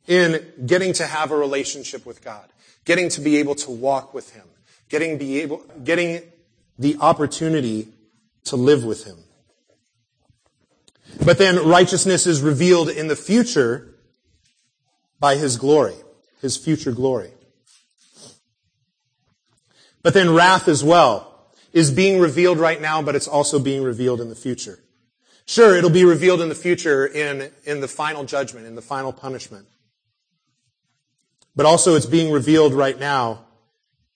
in 0.06 0.44
getting 0.66 0.92
to 0.94 1.06
have 1.06 1.30
a 1.30 1.36
relationship 1.36 2.06
with 2.06 2.22
God, 2.22 2.46
getting 2.84 3.08
to 3.10 3.20
be 3.20 3.38
able 3.38 3.54
to 3.56 3.70
walk 3.70 4.14
with 4.14 4.32
Him, 4.34 4.44
getting 4.88 5.18
be 5.18 5.40
able, 5.40 5.64
getting 5.82 6.22
the 6.78 6.96
opportunity 7.00 7.88
to 8.44 8.56
live 8.56 8.84
with 8.84 9.04
Him. 9.04 9.18
But 11.24 11.38
then 11.38 11.68
righteousness 11.68 12.26
is 12.26 12.40
revealed 12.40 12.88
in 12.88 13.08
the 13.08 13.16
future 13.16 13.91
by 15.22 15.36
his 15.36 15.56
glory, 15.56 15.94
his 16.40 16.56
future 16.56 16.90
glory. 16.90 17.30
But 20.02 20.14
then 20.14 20.34
wrath 20.34 20.66
as 20.66 20.82
well 20.82 21.46
is 21.72 21.92
being 21.92 22.18
revealed 22.18 22.58
right 22.58 22.82
now, 22.82 23.02
but 23.02 23.14
it's 23.14 23.28
also 23.28 23.60
being 23.60 23.84
revealed 23.84 24.20
in 24.20 24.30
the 24.30 24.34
future. 24.34 24.80
Sure, 25.46 25.76
it'll 25.76 25.90
be 25.90 26.04
revealed 26.04 26.40
in 26.40 26.48
the 26.48 26.56
future 26.56 27.06
in, 27.06 27.52
in 27.64 27.80
the 27.80 27.86
final 27.86 28.24
judgment, 28.24 28.66
in 28.66 28.74
the 28.74 28.82
final 28.82 29.12
punishment. 29.12 29.68
But 31.54 31.66
also 31.66 31.94
it's 31.94 32.06
being 32.06 32.32
revealed 32.32 32.74
right 32.74 32.98
now 32.98 33.44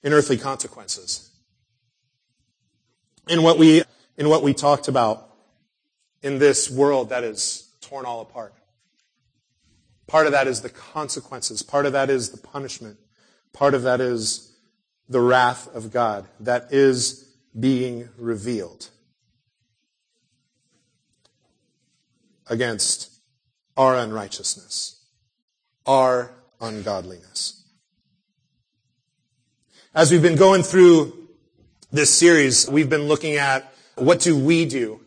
in 0.03 0.12
earthly 0.12 0.37
consequences. 0.37 1.31
In 3.29 3.45
what 3.45 3.61
we, 3.61 3.85
in 4.16 4.29
what 4.29 4.42
we 4.42 4.55
talked 4.55 4.88
about 4.88 5.31
in 6.21 6.40
this 6.40 6.69
world 6.69 7.11
that 7.11 7.23
is 7.23 7.71
torn 7.81 8.07
all 8.07 8.23
apart. 8.23 8.56
Part 10.07 10.27
of 10.27 10.33
that 10.33 10.47
is 10.47 10.61
the 10.62 10.71
consequences. 10.71 11.62
Part 11.62 11.87
of 11.87 11.92
that 11.92 12.11
is 12.11 12.31
the 12.31 12.38
punishment. 12.38 12.99
Part 13.53 13.75
of 13.75 13.83
that 13.83 14.01
is 14.01 14.53
the 15.09 15.21
wrath 15.21 15.69
of 15.75 15.92
God 15.92 16.27
that 16.40 16.73
is 16.73 17.29
being 17.59 18.09
revealed 18.19 18.90
against 22.49 23.11
our 23.77 23.97
unrighteousness, 23.97 25.05
our 25.87 26.33
ungodliness. 26.61 27.64
As 29.95 30.12
we've 30.12 30.23
been 30.23 30.37
going 30.37 30.62
through 30.62 31.29
this 31.90 32.12
series, 32.12 32.69
we've 32.69 32.90
been 32.90 33.09
looking 33.09 33.37
at 33.37 33.73
what 33.97 34.21
do 34.21 34.37
we 34.37 34.66
do 34.66 35.01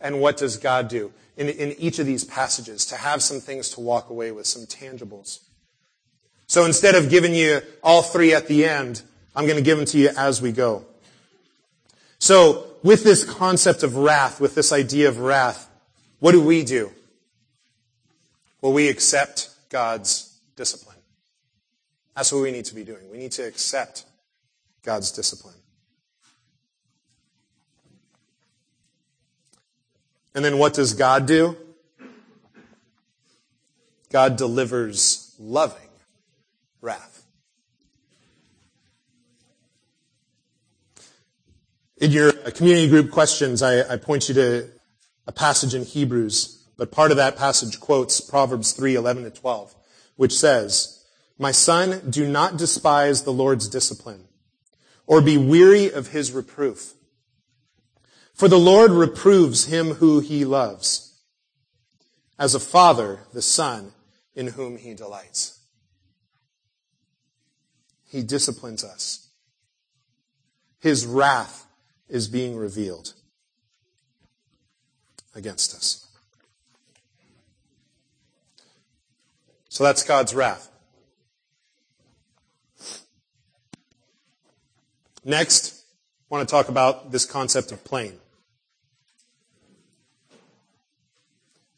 and 0.00 0.20
what 0.20 0.36
does 0.36 0.56
God 0.56 0.88
do 0.88 1.12
in, 1.38 1.48
in 1.48 1.72
each 1.78 1.98
of 2.00 2.06
these 2.06 2.24
passages 2.24 2.84
to 2.86 2.96
have 2.96 3.22
some 3.22 3.40
things 3.40 3.70
to 3.70 3.80
walk 3.80 4.10
away 4.10 4.32
with, 4.32 4.46
some 4.46 4.66
tangibles. 4.66 5.40
So 6.48 6.64
instead 6.64 6.96
of 6.96 7.08
giving 7.08 7.34
you 7.34 7.60
all 7.82 8.02
three 8.02 8.34
at 8.34 8.48
the 8.48 8.64
end, 8.64 9.02
I'm 9.36 9.44
going 9.44 9.56
to 9.56 9.62
give 9.62 9.78
them 9.78 9.86
to 9.86 9.98
you 9.98 10.10
as 10.16 10.42
we 10.42 10.50
go. 10.50 10.84
So 12.18 12.66
with 12.82 13.04
this 13.04 13.22
concept 13.24 13.84
of 13.84 13.96
wrath, 13.96 14.40
with 14.40 14.56
this 14.56 14.72
idea 14.72 15.08
of 15.08 15.20
wrath, 15.20 15.70
what 16.18 16.32
do 16.32 16.42
we 16.42 16.64
do? 16.64 16.90
Well, 18.60 18.72
we 18.72 18.88
accept 18.88 19.50
God's 19.68 20.36
discipline. 20.56 20.96
That's 22.16 22.32
what 22.32 22.42
we 22.42 22.50
need 22.50 22.64
to 22.64 22.74
be 22.74 22.82
doing. 22.82 23.08
We 23.12 23.18
need 23.18 23.32
to 23.32 23.42
accept 23.42 24.04
God's 24.82 25.12
discipline. 25.12 25.54
And 30.34 30.44
then 30.44 30.58
what 30.58 30.74
does 30.74 30.94
God 30.94 31.26
do? 31.26 31.56
God 34.10 34.36
delivers 34.36 35.34
loving 35.38 35.88
wrath. 36.80 37.24
In 41.98 42.12
your 42.12 42.32
community 42.32 42.88
group 42.88 43.10
questions, 43.10 43.60
I, 43.60 43.92
I, 43.92 43.96
point 43.96 44.28
you 44.28 44.34
to 44.36 44.68
a 45.26 45.32
passage 45.32 45.74
in 45.74 45.84
Hebrews, 45.84 46.64
but 46.76 46.92
part 46.92 47.10
of 47.10 47.16
that 47.16 47.36
passage 47.36 47.80
quotes 47.80 48.20
Proverbs 48.20 48.72
3, 48.72 48.94
11 48.94 49.24
to 49.24 49.30
12, 49.30 49.74
which 50.14 50.32
says, 50.32 51.04
My 51.38 51.50
son, 51.50 52.08
do 52.08 52.26
not 52.28 52.56
despise 52.56 53.24
the 53.24 53.32
Lord's 53.32 53.68
discipline, 53.68 54.28
or 55.08 55.20
be 55.20 55.36
weary 55.36 55.90
of 55.90 56.08
his 56.08 56.30
reproof. 56.30 56.94
For 58.38 58.46
the 58.46 58.56
Lord 58.56 58.92
reproves 58.92 59.64
him 59.64 59.94
who 59.94 60.20
he 60.20 60.44
loves, 60.44 61.12
as 62.38 62.54
a 62.54 62.60
father 62.60 63.18
the 63.32 63.42
son 63.42 63.90
in 64.36 64.46
whom 64.46 64.76
he 64.76 64.94
delights. 64.94 65.58
He 68.06 68.22
disciplines 68.22 68.84
us. 68.84 69.26
His 70.78 71.04
wrath 71.04 71.66
is 72.08 72.28
being 72.28 72.56
revealed 72.56 73.12
against 75.34 75.74
us. 75.74 76.06
So 79.68 79.82
that's 79.82 80.04
God's 80.04 80.32
wrath. 80.32 80.70
Next, 85.24 85.84
I 86.30 86.36
want 86.36 86.48
to 86.48 86.52
talk 86.52 86.68
about 86.68 87.10
this 87.10 87.26
concept 87.26 87.72
of 87.72 87.82
plain. 87.82 88.12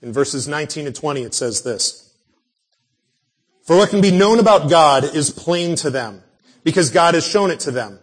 In 0.03 0.13
verses 0.13 0.49
19 0.49 0.87
to 0.87 0.93
20, 0.93 1.23
it 1.23 1.35
says 1.35 1.63
this. 1.63 2.13
For 3.63 3.77
what 3.77 3.91
can 3.91 4.01
be 4.01 4.11
known 4.11 4.39
about 4.39 4.71
God 4.71 5.05
is 5.05 5.31
plain 5.31 5.77
to 5.77 5.91
them, 5.91 6.23
because 6.65 6.91
God 6.91 7.15
has 7.15 7.27
shown 7.27 7.51
it 7.51 7.61
to 7.61 7.71
them. 7.71 7.99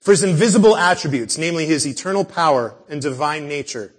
For 0.00 0.12
his 0.12 0.22
invisible 0.22 0.76
attributes, 0.76 1.36
namely 1.36 1.66
his 1.66 1.86
eternal 1.86 2.24
power 2.24 2.74
and 2.88 3.02
divine 3.02 3.48
nature, 3.48 3.92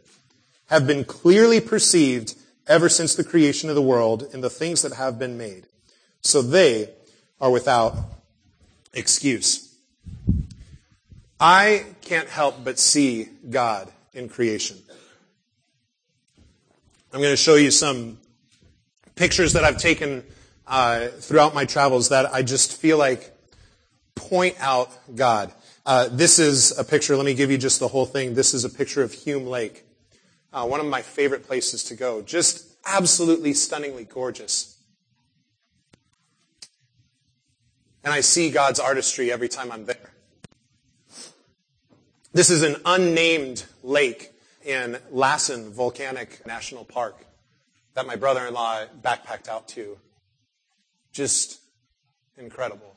have 0.67 0.87
been 0.87 1.03
clearly 1.03 1.59
perceived 1.59 2.35
ever 2.67 2.89
since 2.89 3.15
the 3.15 3.23
creation 3.23 3.69
of 3.69 3.75
the 3.75 3.81
world 3.81 4.27
in 4.33 4.41
the 4.41 4.49
things 4.49 4.81
that 4.83 4.93
have 4.93 5.19
been 5.19 5.37
made. 5.37 5.65
So 6.21 6.41
they 6.41 6.89
are 7.39 7.51
without 7.51 7.97
excuse. 8.93 9.75
I 11.39 11.85
can't 12.01 12.29
help 12.29 12.63
but 12.63 12.79
see 12.79 13.27
God 13.49 13.91
in 14.13 14.29
creation. 14.29 14.77
I'm 17.13 17.19
going 17.19 17.33
to 17.33 17.37
show 17.37 17.55
you 17.55 17.71
some 17.71 18.19
pictures 19.15 19.51
that 19.51 19.65
I've 19.65 19.77
taken 19.77 20.23
uh, 20.65 21.07
throughout 21.07 21.53
my 21.53 21.65
travels 21.65 22.07
that 22.07 22.33
I 22.33 22.41
just 22.41 22.77
feel 22.77 22.97
like 22.97 23.35
point 24.15 24.55
out 24.61 24.89
God. 25.13 25.51
Uh, 25.85 26.07
this 26.09 26.39
is 26.39 26.77
a 26.79 26.85
picture. 26.85 27.17
Let 27.17 27.25
me 27.25 27.33
give 27.33 27.51
you 27.51 27.57
just 27.57 27.81
the 27.81 27.89
whole 27.89 28.05
thing. 28.05 28.33
This 28.33 28.53
is 28.53 28.63
a 28.63 28.69
picture 28.69 29.03
of 29.03 29.11
Hume 29.11 29.45
Lake, 29.45 29.83
uh, 30.53 30.65
one 30.65 30.79
of 30.79 30.85
my 30.85 31.01
favorite 31.01 31.45
places 31.45 31.83
to 31.85 31.95
go. 31.95 32.21
Just 32.21 32.65
absolutely 32.85 33.53
stunningly 33.55 34.05
gorgeous. 34.05 34.77
And 38.05 38.13
I 38.13 38.21
see 38.21 38.51
God's 38.51 38.79
artistry 38.79 39.33
every 39.33 39.49
time 39.49 39.69
I'm 39.69 39.83
there. 39.83 40.13
This 42.31 42.49
is 42.49 42.63
an 42.63 42.77
unnamed 42.85 43.65
lake 43.83 44.30
in 44.63 44.97
Lassen 45.11 45.71
Volcanic 45.71 46.45
National 46.45 46.83
Park 46.85 47.25
that 47.93 48.07
my 48.07 48.15
brother-in-law 48.15 48.85
backpacked 49.01 49.49
out 49.49 49.67
to. 49.69 49.97
Just 51.11 51.59
incredible. 52.37 52.95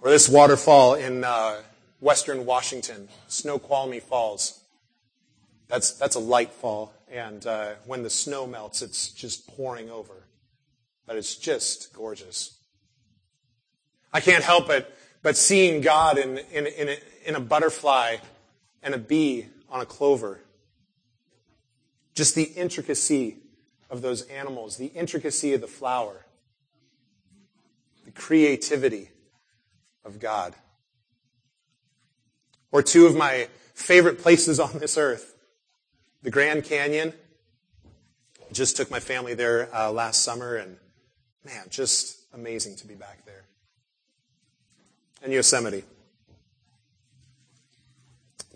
Or 0.00 0.10
this 0.10 0.28
waterfall 0.28 0.94
in 0.94 1.24
uh, 1.24 1.56
western 2.00 2.46
Washington, 2.46 3.08
Snoqualmie 3.26 4.00
Falls. 4.00 4.60
That's, 5.66 5.92
that's 5.92 6.14
a 6.14 6.20
light 6.20 6.52
fall, 6.52 6.94
and 7.10 7.46
uh, 7.46 7.72
when 7.84 8.02
the 8.02 8.10
snow 8.10 8.46
melts, 8.46 8.80
it's 8.80 9.10
just 9.10 9.46
pouring 9.48 9.90
over. 9.90 10.14
But 11.06 11.16
it's 11.16 11.36
just 11.36 11.92
gorgeous. 11.92 12.56
I 14.12 14.20
can't 14.20 14.44
help 14.44 14.70
it 14.70 14.90
but 15.22 15.36
seeing 15.36 15.80
God 15.80 16.18
in, 16.18 16.38
in, 16.38 16.66
in, 16.66 16.96
in 17.28 17.34
a 17.34 17.40
butterfly 17.40 18.16
and 18.82 18.94
a 18.94 18.98
bee 18.98 19.46
on 19.68 19.82
a 19.82 19.86
clover. 19.86 20.40
Just 22.14 22.34
the 22.34 22.42
intricacy 22.42 23.36
of 23.90 24.00
those 24.00 24.22
animals, 24.22 24.78
the 24.78 24.86
intricacy 24.86 25.52
of 25.52 25.60
the 25.60 25.66
flower, 25.66 26.24
the 28.06 28.10
creativity 28.12 29.10
of 30.06 30.18
God. 30.18 30.54
Or 32.72 32.82
two 32.82 33.06
of 33.06 33.14
my 33.14 33.48
favorite 33.74 34.20
places 34.20 34.58
on 34.58 34.78
this 34.78 34.96
earth, 34.96 35.34
the 36.22 36.30
Grand 36.30 36.64
Canyon. 36.64 37.12
Just 38.52 38.78
took 38.78 38.90
my 38.90 39.00
family 39.00 39.34
there 39.34 39.68
uh, 39.74 39.92
last 39.92 40.22
summer, 40.22 40.56
and 40.56 40.78
man, 41.44 41.66
just 41.68 42.16
amazing 42.32 42.76
to 42.76 42.86
be 42.86 42.94
back 42.94 43.26
there. 43.26 43.44
And 45.22 45.30
Yosemite 45.30 45.84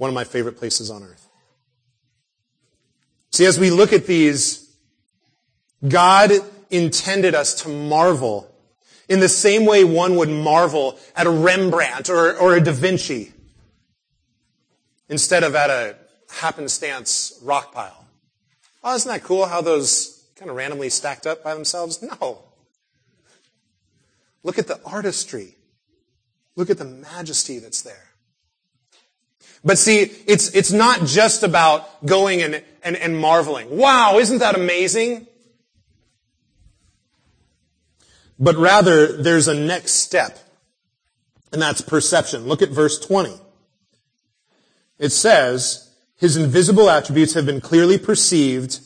one 0.03 0.09
of 0.09 0.15
my 0.17 0.25
favorite 0.25 0.57
places 0.57 0.91
on 0.91 1.05
earth. 1.05 1.29
See, 3.31 3.47
as 3.47 3.57
we 3.57 3.71
look 3.71 3.93
at 3.93 4.05
these, 4.05 4.69
God 5.87 6.33
intended 6.71 7.37
us 7.37 7.63
to 7.63 7.69
marvel 7.69 8.53
in 9.09 9.21
the 9.21 9.29
same 9.29 9.65
way 9.65 9.85
one 9.85 10.17
would 10.17 10.29
marvel 10.29 10.99
at 11.15 11.29
a 11.29 11.31
Rembrandt 11.31 12.11
or, 12.11 12.37
or 12.37 12.57
a 12.57 12.61
Da 12.61 12.73
Vinci 12.73 13.33
instead 15.09 15.45
of 15.45 15.55
at 15.55 15.71
a 15.71 15.95
happenstance 16.33 17.39
rock 17.41 17.73
pile. 17.73 18.05
Oh, 18.83 18.97
isn't 18.97 19.09
that 19.09 19.23
cool 19.23 19.47
how 19.47 19.61
those 19.61 20.27
kind 20.35 20.51
of 20.51 20.57
randomly 20.57 20.91
stacked 20.91 21.29
up 21.29 21.45
by 21.45 21.55
themselves? 21.55 22.03
No. 22.03 22.43
Look 24.43 24.59
at 24.59 24.67
the 24.67 24.81
artistry. 24.85 25.55
Look 26.57 26.71
at 26.71 26.79
the 26.79 26.87
majesty 26.87 27.61
that's 27.61 27.83
there. 27.83 28.12
But 29.65 29.79
see, 29.79 30.01
it's, 30.27 30.55
it's 30.55 30.73
not 30.73 31.05
just 31.05 31.43
about 31.43 32.05
going 32.05 32.43
and, 32.43 32.63
and, 32.83 32.97
and 32.97 33.17
marveling. 33.17 33.77
Wow, 33.77 34.19
isn't 34.19 34.39
that 34.39 34.57
amazing? 34.57 35.27
But 38.39 38.57
rather, 38.57 39.23
there's 39.23 39.47
a 39.47 39.55
next 39.55 39.93
step. 39.93 40.39
And 41.53 41.63
that's 41.63 41.81
perception. 41.81 42.47
Look 42.47 42.63
at 42.63 42.71
verse 42.71 42.99
20. 42.99 43.39
It 44.99 45.11
says, 45.11 45.95
His 46.17 46.37
invisible 46.37 46.91
attributes 46.91 47.35
have 47.35 47.47
been 47.47 47.61
clearly 47.61 47.99
perceived 47.99 48.81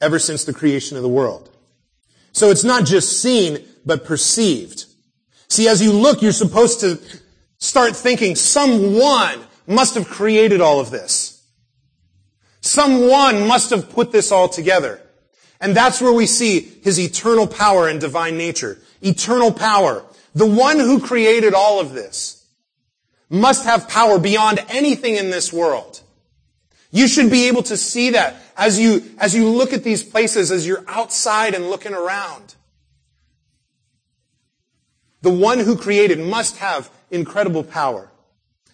ever 0.00 0.18
since 0.18 0.44
the 0.44 0.52
creation 0.52 0.96
of 0.96 1.02
the 1.02 1.08
world. 1.08 1.48
So 2.32 2.50
it's 2.50 2.64
not 2.64 2.84
just 2.84 3.20
seen, 3.22 3.64
but 3.86 4.04
perceived. 4.04 4.86
See, 5.48 5.68
as 5.68 5.80
you 5.82 5.92
look, 5.92 6.20
you're 6.22 6.32
supposed 6.32 6.80
to 6.80 6.98
start 7.62 7.94
thinking 7.94 8.34
someone 8.34 9.40
must 9.68 9.94
have 9.94 10.08
created 10.08 10.60
all 10.60 10.80
of 10.80 10.90
this. 10.90 11.44
Someone 12.60 13.46
must 13.46 13.70
have 13.70 13.90
put 13.90 14.10
this 14.10 14.32
all 14.32 14.48
together. 14.48 15.00
And 15.60 15.76
that's 15.76 16.00
where 16.00 16.12
we 16.12 16.26
see 16.26 16.60
his 16.82 16.98
eternal 16.98 17.46
power 17.46 17.86
and 17.86 18.00
divine 18.00 18.36
nature. 18.36 18.78
Eternal 19.00 19.52
power. 19.52 20.04
The 20.34 20.46
one 20.46 20.80
who 20.80 21.00
created 21.00 21.54
all 21.54 21.78
of 21.78 21.92
this 21.92 22.44
must 23.30 23.64
have 23.64 23.88
power 23.88 24.18
beyond 24.18 24.64
anything 24.68 25.14
in 25.14 25.30
this 25.30 25.52
world. 25.52 26.00
You 26.90 27.06
should 27.06 27.30
be 27.30 27.46
able 27.46 27.62
to 27.64 27.76
see 27.76 28.10
that 28.10 28.36
as 28.56 28.78
you, 28.78 29.04
as 29.18 29.36
you 29.36 29.48
look 29.48 29.72
at 29.72 29.84
these 29.84 30.02
places, 30.02 30.50
as 30.50 30.66
you're 30.66 30.84
outside 30.88 31.54
and 31.54 31.70
looking 31.70 31.94
around. 31.94 32.56
The 35.22 35.30
one 35.30 35.60
who 35.60 35.76
created 35.76 36.18
must 36.18 36.56
have 36.56 36.90
incredible 37.12 37.62
power. 37.62 38.10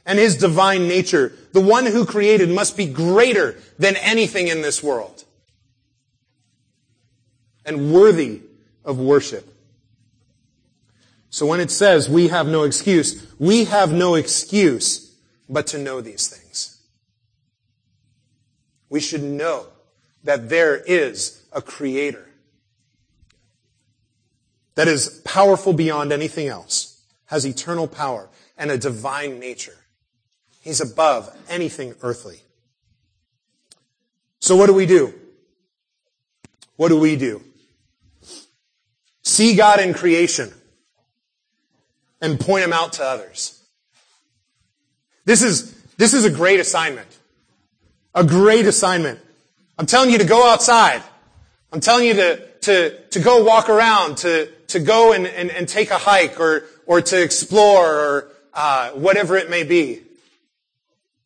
And 0.07 0.19
his 0.19 0.37
divine 0.37 0.89
nature, 0.89 1.33
the 1.53 1.61
one 1.61 1.85
who 1.85 2.07
created 2.07 2.49
must 2.49 2.77
be 2.77 2.87
greater 2.87 3.57
than 3.79 3.97
anything 3.97 4.49
in 4.49 4.63
this 4.63 4.83
world. 4.83 5.25
And 7.67 7.93
worthy 7.93 8.41
of 8.85 8.99
worship. 8.99 9.55
So 11.29 11.45
when 11.45 11.61
it 11.61 11.71
says 11.71 12.09
we 12.09 12.29
have 12.29 12.47
no 12.47 12.63
excuse, 12.63 13.27
we 13.39 13.65
have 13.67 13.93
no 13.93 14.15
excuse 14.15 15.15
but 15.47 15.67
to 15.69 15.79
know 15.79 16.01
these 16.01 16.29
things. 16.29 16.81
We 18.89 19.01
should 19.01 19.23
know 19.23 19.67
that 20.25 20.49
there 20.49 20.77
is 20.77 21.43
a 21.53 21.61
creator 21.61 22.25
that 24.75 24.89
is 24.89 25.21
powerful 25.25 25.73
beyond 25.73 26.13
anything 26.13 26.49
else, 26.49 26.88
has 27.29 27.47
eternal 27.47 27.87
power 27.87 28.29
and 28.57 28.71
a 28.71 28.77
divine 28.77 29.39
nature. 29.39 29.77
He's 30.61 30.81
above 30.81 31.35
anything 31.49 31.95
earthly. 32.03 32.41
So 34.41 34.57
what 34.57 34.67
do 34.67 34.75
we 34.75 34.87
do? 34.87 35.15
What 36.77 36.89
do 36.89 36.99
we 36.99 37.17
do? 37.17 37.43
See 39.23 39.57
God 39.57 39.79
in 39.81 39.95
creation 39.95 40.53
and 42.21 42.41
point 42.41 42.65
him 42.65 42.73
out 42.73 42.95
to 42.95 43.05
others. 43.05 43.63
This 45.25 45.43
is, 45.43 45.75
this 45.97 46.15
is 46.15 46.25
a 46.25 46.31
great 46.31 46.61
assignment. 46.61 47.09
A 48.15 48.25
great 48.25 48.67
assignment. 48.67 49.21
I'm 49.79 49.87
telling 49.87 50.11
you 50.11 50.19
to 50.19 50.25
go 50.25 50.51
outside. 50.51 51.03
I'm 51.73 51.81
telling 51.81 52.07
you 52.07 52.15
to, 52.15 52.49
to, 52.61 52.99
to 53.09 53.21
go 53.21 53.45
walk 53.45 53.69
around, 53.69 54.19
to, 54.19 54.51
to 54.69 54.81
go 54.81 55.13
and, 55.13 55.27
and, 55.27 55.51
and 55.51 55.69
take 55.69 55.91
a 55.91 55.99
hike 55.99 56.41
or, 56.41 56.65
or 56.89 57.03
to 57.03 57.23
explore 57.23 57.87
or 57.87 58.33
uh, 58.55 58.91
whatever 58.93 59.37
it 59.37 59.49
may 59.49 59.63
be. 59.63 60.01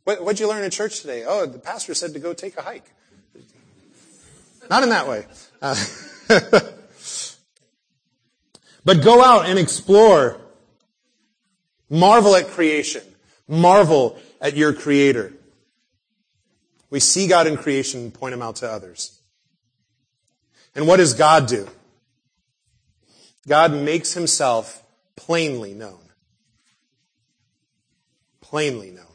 What, 0.05 0.23
what'd 0.23 0.41
you 0.41 0.49
learn 0.49 0.65
in 0.65 0.71
church 0.71 1.01
today? 1.01 1.25
Oh, 1.25 1.47
the 1.47 1.61
pastor 1.61 1.95
said 1.95 2.13
to 2.15 2.19
go 2.19 2.35
take 2.35 2.57
a 2.59 2.63
hike. 2.63 2.91
Not 4.69 4.83
in 4.83 4.89
that 4.91 5.09
way. 5.09 5.25
Uh, 5.63 5.77
but 8.85 9.05
go 9.05 9.23
out 9.25 9.47
and 9.47 9.59
explore. 9.59 10.41
Marvel 11.89 12.35
at 12.35 12.49
creation. 12.49 13.03
Marvel 13.47 14.19
at 14.41 14.57
your 14.57 14.73
creator. 14.73 15.33
We 16.91 16.99
see 16.99 17.29
God 17.29 17.47
in 17.47 17.57
creation 17.57 18.01
and 18.01 18.13
point 18.13 18.35
him 18.35 18.43
out 18.43 18.57
to 18.57 18.69
others. 18.69 19.21
And 20.75 20.89
what 20.89 20.97
does 20.97 21.15
God 21.15 21.47
do? 21.47 21.69
God 23.47 23.73
makes 23.73 24.15
himself 24.15 24.82
plainly 25.17 25.75
known. 25.75 26.01
Plainly 28.41 28.91
known. 28.91 29.07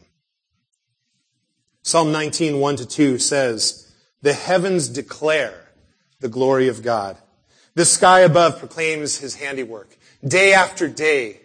Psalm 1.84 2.12
19, 2.12 2.60
1 2.60 2.76
to 2.78 2.86
2 2.86 3.18
says, 3.18 3.92
The 4.22 4.34
heavens 4.34 4.90
declare 4.90 5.72
the 6.20 6.30
glory 6.30 6.68
of 6.68 6.84
God. 6.84 7.18
The 7.76 7.86
sky 7.86 8.22
above 8.22 8.60
proclaims 8.60 9.18
his 9.18 9.36
handiwork. 9.36 9.96
Day 10.26 10.54
after 10.54 10.88
day, 10.88 11.42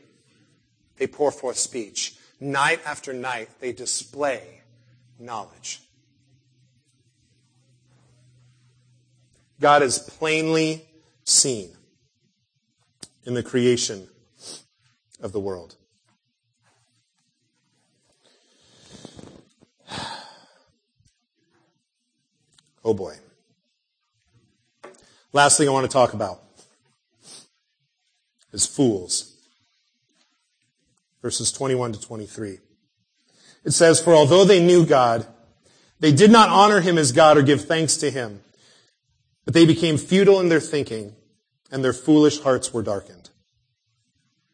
they 0.97 1.07
pour 1.07 1.31
forth 1.31 1.59
speech. 1.59 2.17
Night 2.41 2.81
after 2.85 3.13
night, 3.13 3.51
they 3.61 3.73
display 3.73 4.63
knowledge. 5.19 5.81
God 9.61 9.83
is 9.83 10.01
plainly 10.01 10.85
seen 11.25 11.71
in 13.25 13.35
the 13.35 13.45
creation 13.45 14.09
of 15.23 15.33
the 15.33 15.41
world. 15.41 15.77
Oh 22.85 22.95
boy. 22.95 23.15
Last 25.33 25.57
thing 25.57 25.69
I 25.69 25.71
want 25.71 25.89
to 25.89 25.93
talk 25.93 26.15
about 26.15 26.43
is 28.53 28.67
fools. 28.67 29.37
Verses 31.23 31.53
21 31.53 31.93
to 31.93 32.01
23. 32.01 32.59
It 33.65 33.71
says, 33.71 34.01
For 34.01 34.15
although 34.15 34.45
they 34.45 34.61
knew 34.61 34.85
God, 34.85 35.27
they 36.01 36.13
did 36.13 36.33
not 36.33 36.49
honor 36.49 36.81
him 36.81 36.99
as 36.99 37.13
God 37.13 37.39
or 37.39 37.43
give 37.43 37.65
thanks 37.65 37.97
to 37.99 38.11
him, 38.11 38.41
but 39.45 39.55
they 39.55 39.65
became 39.65 39.97
futile 39.97 40.41
in 40.41 40.49
their 40.49 40.61
thinking, 40.61 41.15
and 41.71 41.85
their 41.85 41.93
foolish 41.93 42.41
hearts 42.41 42.75
were 42.75 42.83
darkened. 42.83 43.22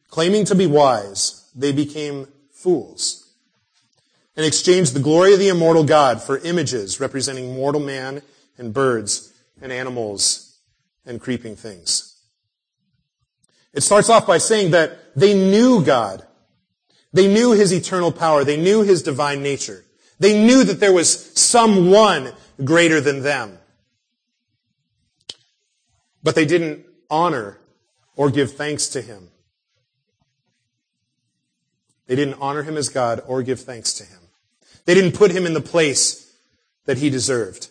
Claiming 0.08 0.44
to 0.46 0.54
be 0.54 0.66
wise, 0.66 1.50
they 1.54 1.72
became 1.72 2.28
fools 2.50 3.28
and 4.36 4.46
exchanged 4.46 4.94
the 4.94 5.00
glory 5.00 5.32
of 5.32 5.38
the 5.38 5.48
immortal 5.48 5.84
God 5.84 6.22
for 6.22 6.38
images 6.38 7.00
representing 7.00 7.54
mortal 7.54 7.80
man 7.80 8.22
and 8.56 8.72
birds 8.72 9.32
and 9.60 9.72
animals 9.72 10.56
and 11.04 11.20
creeping 11.20 11.56
things. 11.56 12.20
It 13.72 13.82
starts 13.82 14.08
off 14.08 14.26
by 14.26 14.38
saying 14.38 14.70
that 14.70 15.14
they 15.14 15.34
knew 15.34 15.84
God. 15.84 16.24
They 17.12 17.26
knew 17.26 17.52
His 17.52 17.72
eternal 17.72 18.12
power. 18.12 18.44
They 18.44 18.56
knew 18.56 18.82
His 18.82 19.02
divine 19.02 19.42
nature. 19.42 19.84
They 20.20 20.42
knew 20.44 20.64
that 20.64 20.80
there 20.80 20.92
was 20.92 21.32
someone 21.38 22.32
greater 22.64 23.00
than 23.00 23.22
them. 23.22 23.58
But 26.22 26.34
they 26.34 26.44
didn't 26.44 26.84
honor 27.10 27.58
or 28.16 28.30
give 28.30 28.52
thanks 28.52 28.88
to 28.88 29.02
Him. 29.02 29.28
They 32.08 32.16
didn't 32.16 32.40
honor 32.40 32.64
Him 32.64 32.76
as 32.76 32.88
God 32.88 33.22
or 33.26 33.44
give 33.44 33.60
thanks 33.60 33.94
to 33.94 34.04
Him. 34.04 34.18
They 34.88 34.94
didn't 34.94 35.16
put 35.16 35.30
him 35.32 35.44
in 35.44 35.52
the 35.52 35.60
place 35.60 36.34
that 36.86 36.96
he 36.96 37.10
deserved. 37.10 37.68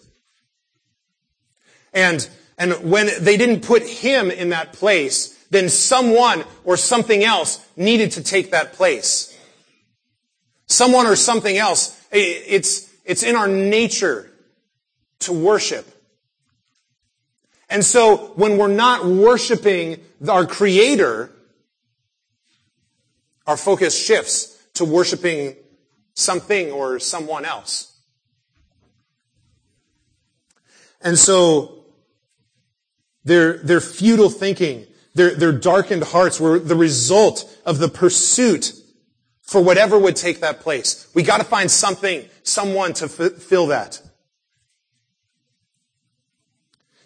And, 1.92 2.30
and 2.60 2.92
when 2.92 3.10
they 3.20 3.38
didn't 3.38 3.62
put 3.62 3.82
him 3.82 4.30
in 4.30 4.50
that 4.50 4.74
place, 4.74 5.34
then 5.50 5.68
someone 5.68 6.44
or 6.64 6.78
something 6.78 7.24
else 7.24 7.66
needed 7.76 8.12
to 8.12 8.24
take 8.24 8.52
that 8.52 8.74
place. 8.74 9.36
Someone 10.68 11.08
or 11.08 11.16
something 11.16 11.58
else. 11.58 12.00
It's, 12.12 12.88
it's 13.04 13.24
in 13.24 13.36
our 13.36 13.48
nature 13.48 14.32
to 15.22 15.34
worship. 15.34 15.88
And 17.68 17.84
so 17.84 18.32
when 18.36 18.60
we're 18.60 18.68
not 18.68 19.08
worshiping 19.08 20.02
our 20.30 20.46
creator, 20.46 21.32
our 23.48 23.58
focus 23.58 23.98
shifts 23.98 24.62
to 24.76 24.86
worshiping 24.86 25.56
something 26.14 26.72
or 26.72 27.00
someone 27.00 27.46
else. 27.46 28.00
And 31.02 31.18
so 31.18 31.86
their, 33.24 33.58
their 33.58 33.82
futile 33.82 34.30
thinking, 34.30 34.86
their, 35.14 35.34
their 35.34 35.52
darkened 35.52 36.04
hearts 36.04 36.40
were 36.40 36.60
the 36.60 36.76
result 36.76 37.50
of 37.66 37.80
the 37.80 37.88
pursuit 37.88 38.74
for 39.42 39.62
whatever 39.62 39.98
would 39.98 40.16
take 40.16 40.42
that 40.42 40.60
place. 40.60 41.10
We 41.14 41.24
got 41.24 41.38
to 41.38 41.46
find 41.46 41.72
something, 41.72 42.26
someone 42.44 42.94
to 42.94 43.06
f- 43.06 43.34
fill 43.42 43.68
that. 43.68 44.02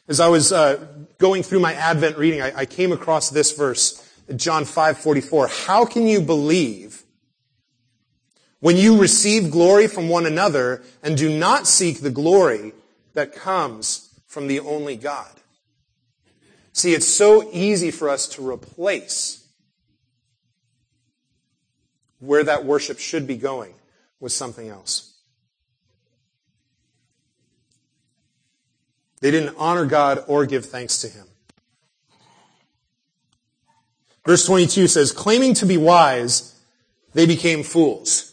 As 0.08 0.20
I 0.20 0.28
was 0.28 0.52
uh, 0.52 0.88
going 1.20 1.44
through 1.44 1.60
my 1.60 1.74
Advent 1.74 2.18
reading, 2.18 2.42
I, 2.42 2.62
I 2.62 2.66
came 2.66 2.92
across 2.92 3.30
this 3.30 3.54
verse, 3.56 4.11
John 4.38 4.65
5:44. 4.65 5.48
How 5.48 5.86
can 5.86 6.08
you 6.08 6.22
believe 6.22 7.04
when 8.62 8.78
you 8.78 9.02
receive 9.02 9.52
glory 9.52 9.88
from 9.88 10.08
one 10.08 10.26
another 10.26 10.84
and 11.04 11.17
do 11.17 11.36
not 11.36 11.67
seek 11.67 12.00
the 12.00 12.12
glory 12.12 12.74
that 13.13 13.34
comes 13.34 14.20
from 14.28 14.48
the 14.48 14.62
only 14.62 14.96
God. 14.96 15.32
See, 16.72 16.94
it's 16.94 17.08
so 17.08 17.50
easy 17.52 17.91
for 17.91 18.08
us 18.08 18.28
to 18.30 18.48
replace 18.48 19.46
where 22.20 22.44
that 22.44 22.63
worship 22.63 23.00
should 23.00 23.28
be 23.28 23.36
going 23.36 23.74
with 24.20 24.32
something 24.32 24.70
else. 24.70 25.15
They 29.20 29.32
didn't 29.32 29.56
honor 29.58 29.86
God 29.86 30.24
or 30.28 30.46
give 30.46 30.65
thanks 30.65 31.02
to 31.02 31.10
Him. 31.10 31.28
Verse 34.26 34.46
22 34.46 34.88
says, 34.88 35.12
claiming 35.12 35.54
to 35.56 35.66
be 35.66 35.78
wise, 35.78 36.60
they 37.14 37.26
became 37.26 37.64
fools. 37.64 38.28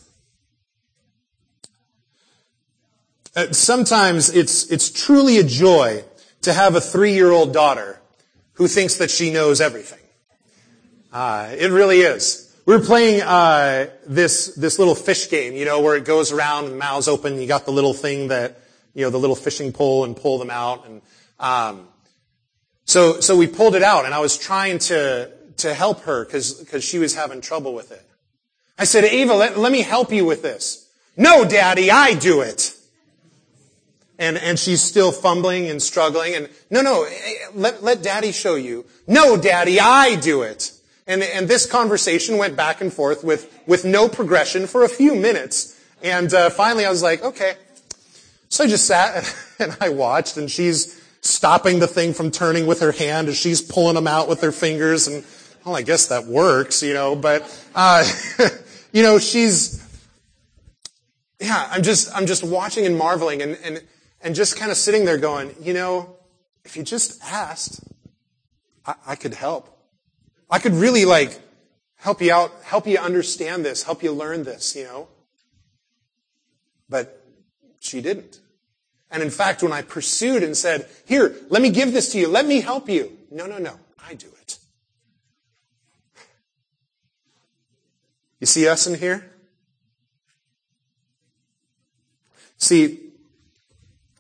Uh, 3.35 3.53
sometimes 3.53 4.31
it's, 4.31 4.71
it's 4.71 4.91
truly 4.91 5.39
a 5.39 5.45
joy 5.45 6.05
to 6.43 6.53
have 6.53 6.75
a 6.75 6.81
three-year-old 6.81 7.53
daughter 7.53 8.01
who 8.55 8.67
thinks 8.67 8.97
that 8.97 9.11
she 9.11 9.33
knows 9.33 9.61
everything. 9.61 9.99
Uh, 11.13 11.55
it 11.57 11.71
really 11.71 12.01
is. 12.01 12.45
We 12.67 12.77
were 12.77 12.85
playing 12.85 13.23
uh, 13.23 13.89
this 14.07 14.55
this 14.57 14.79
little 14.79 14.95
fish 14.95 15.31
game, 15.31 15.55
you 15.55 15.65
know, 15.65 15.81
where 15.81 15.97
it 15.97 16.05
goes 16.05 16.33
around 16.33 16.65
and 16.65 16.75
the 16.75 16.79
mouth's 16.79 17.09
open. 17.09 17.33
And 17.33 17.41
you 17.41 17.49
got 17.49 17.65
the 17.65 17.71
little 17.71 17.95
thing 17.95 18.29
that, 18.29 18.61
you 18.93 19.05
know, 19.05 19.11
the 19.11 19.19
little 19.19 19.37
fishing 19.37 19.73
pole 19.73 20.05
and 20.05 20.15
pull 20.15 20.39
them 20.39 20.51
out. 20.51 20.87
And 20.87 21.01
um, 21.41 21.89
so 22.85 23.21
so 23.21 23.39
we 23.39 23.47
pulled 23.47 23.75
it 23.75 23.83
out, 23.83 24.05
and 24.05 24.13
I 24.13 24.19
was 24.19 24.37
trying 24.37 24.81
to 24.81 25.33
to 25.59 25.75
help 25.75 26.03
her 26.03 26.25
because 26.25 26.85
she 26.85 26.99
was 26.99 27.15
having 27.15 27.41
trouble 27.41 27.75
with 27.75 27.93
it. 27.93 28.05
I 28.79 28.85
said, 28.85 29.05
Ava, 29.05 29.35
let, 29.35 29.59
let 29.59 29.73
me 29.73 29.83
help 29.83 30.13
you 30.13 30.25
with 30.25 30.43
this. 30.43 30.89
No, 31.17 31.45
Daddy, 31.45 31.91
I 31.91 32.15
do 32.15 32.43
it 32.43 32.75
and, 34.19 34.37
and 34.37 34.59
she's 34.59 34.83
still 34.83 35.13
fumbling 35.13 35.69
and 35.69 35.81
struggling 35.81 36.35
and 36.35 36.49
no, 36.71 36.83
no, 36.83 37.07
let, 37.55 37.83
let 37.83 38.03
daddy 38.03 38.33
show 38.33 38.57
you. 38.57 38.85
No, 39.07 39.37
daddy, 39.37 39.79
I 39.81 40.17
do 40.17 40.43
it. 40.43 40.73
And, 41.07 41.23
and 41.23 41.49
this 41.49 41.65
conversation 41.65 42.37
went 42.37 42.57
back 42.57 42.81
and 42.81 42.93
forth 42.93 43.25
with, 43.25 43.51
with 43.67 43.85
no 43.85 44.09
progression 44.09 44.67
for 44.67 44.85
a 44.85 44.89
few 44.89 45.15
minutes. 45.15 45.81
And 46.03 46.33
uh, 46.35 46.51
finally 46.51 46.85
I 46.85 46.91
was 46.91 47.03
like, 47.03 47.23
okay. 47.23 47.55
So 48.49 48.65
I 48.65 48.67
just 48.67 48.87
sat 48.87 49.35
and 49.59 49.77
I 49.81 49.91
watched 49.91 50.37
and 50.37 50.51
she's, 50.51 50.99
stopping 51.21 51.81
the 51.81 51.87
thing 51.87 52.15
from 52.15 52.31
turning 52.31 52.67
with 52.67 52.81
her 52.81 52.93
hand 52.93 53.29
as 53.29 53.37
she's 53.37 53.61
pulling 53.61 53.97
them 53.97 54.07
out 54.07 54.29
with 54.29 54.41
her 54.41 54.53
fingers. 54.53 55.09
And, 55.09 55.25
well, 55.69 55.77
I 55.77 55.83
guess 55.83 56.07
that 56.07 56.25
works, 56.25 56.83
you 56.83 56.95
know, 56.95 57.15
but, 57.15 57.43
uh, 57.75 58.03
you 58.93 59.03
know, 59.03 59.19
she's, 59.19 59.85
yeah, 61.39 61.69
I'm 61.71 61.83
just, 61.83 62.11
I'm 62.17 62.25
just 62.25 62.43
watching 62.43 62.87
and 62.87 62.97
marveling 62.97 63.43
and, 63.43 63.59
and, 63.63 63.83
and 64.23 64.35
just 64.35 64.57
kind 64.57 64.71
of 64.71 64.79
sitting 64.79 65.05
there 65.05 65.19
going, 65.19 65.55
you 65.61 65.75
know, 65.75 66.17
if 66.65 66.75
you 66.75 66.83
just 66.83 67.23
asked, 67.23 67.81
I, 68.87 68.95
I 69.09 69.15
could 69.15 69.35
help. 69.35 69.69
I 70.51 70.59
could 70.59 70.73
really 70.73 71.05
like 71.05 71.39
help 71.97 72.23
you 72.23 72.33
out, 72.33 72.51
help 72.65 72.87
you 72.87 72.97
understand 72.97 73.63
this, 73.63 73.83
help 73.83 74.03
you 74.03 74.13
learn 74.13 74.45
this, 74.45 74.75
you 74.75 74.85
know. 74.85 75.09
But 76.89 77.23
she 77.79 78.01
didn't. 78.01 78.41
And 79.11 79.23
in 79.23 79.29
fact, 79.29 79.63
when 79.63 79.73
I 79.73 79.83
pursued 79.83 80.43
and 80.43 80.57
said, 80.57 80.89
here, 81.05 81.37
let 81.51 81.61
me 81.61 81.69
give 81.69 81.93
this 81.93 82.13
to 82.13 82.19
you, 82.19 82.29
let 82.29 82.47
me 82.47 82.63
help 82.63 82.89
you. 82.89 83.19
No, 83.31 83.47
no, 83.47 83.59
no, 83.59 83.79
I 84.03 84.15
do 84.15 84.29
it. 84.41 84.58
You 88.41 88.47
see 88.47 88.69
us 88.69 88.87
in 88.87 88.99
here? 88.99 89.31
See, 92.57 93.01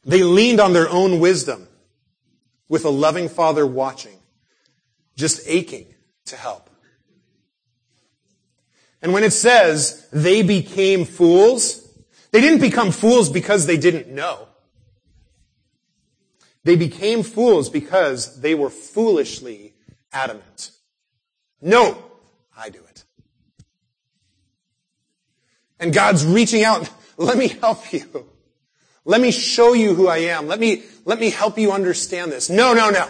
they 0.04 0.22
leaned 0.22 0.61
on 0.61 0.72
their 0.72 0.88
own 0.88 1.20
wisdom 1.20 1.68
with 2.68 2.85
a 2.85 2.90
loving 2.90 3.28
father 3.28 3.66
watching, 3.66 4.18
just 5.16 5.40
aching 5.46 5.87
to 6.26 6.37
help. 6.37 6.70
And 9.02 9.12
when 9.12 9.22
it 9.22 9.33
says 9.33 10.09
they 10.12 10.42
became 10.42 11.04
fools, 11.04 11.88
they 12.31 12.40
didn't 12.40 12.61
become 12.61 12.90
fools 12.90 13.28
because 13.31 13.66
they 13.66 13.76
didn't 13.76 14.09
know. 14.09 14.48
They 16.64 16.76
became 16.76 17.22
fools 17.22 17.70
because 17.70 18.40
they 18.40 18.54
were 18.54 18.70
foolishly 18.70 19.74
adamant. 20.12 20.72
No, 21.61 22.02
I 22.57 22.68
do 22.68 22.81
it. 22.81 22.88
And 25.80 25.92
God's 25.92 26.24
reaching 26.24 26.64
out, 26.64 26.88
let 27.16 27.38
me 27.38 27.48
help 27.48 27.92
you. 27.92 28.26
Let 29.04 29.20
me 29.20 29.30
show 29.30 29.72
you 29.72 29.94
who 29.94 30.08
I 30.08 30.18
am. 30.18 30.46
Let 30.46 30.60
me, 30.60 30.82
let 31.04 31.18
me 31.18 31.30
help 31.30 31.58
you 31.58 31.72
understand 31.72 32.30
this. 32.30 32.50
No, 32.50 32.74
no, 32.74 32.90
no. 32.90 33.08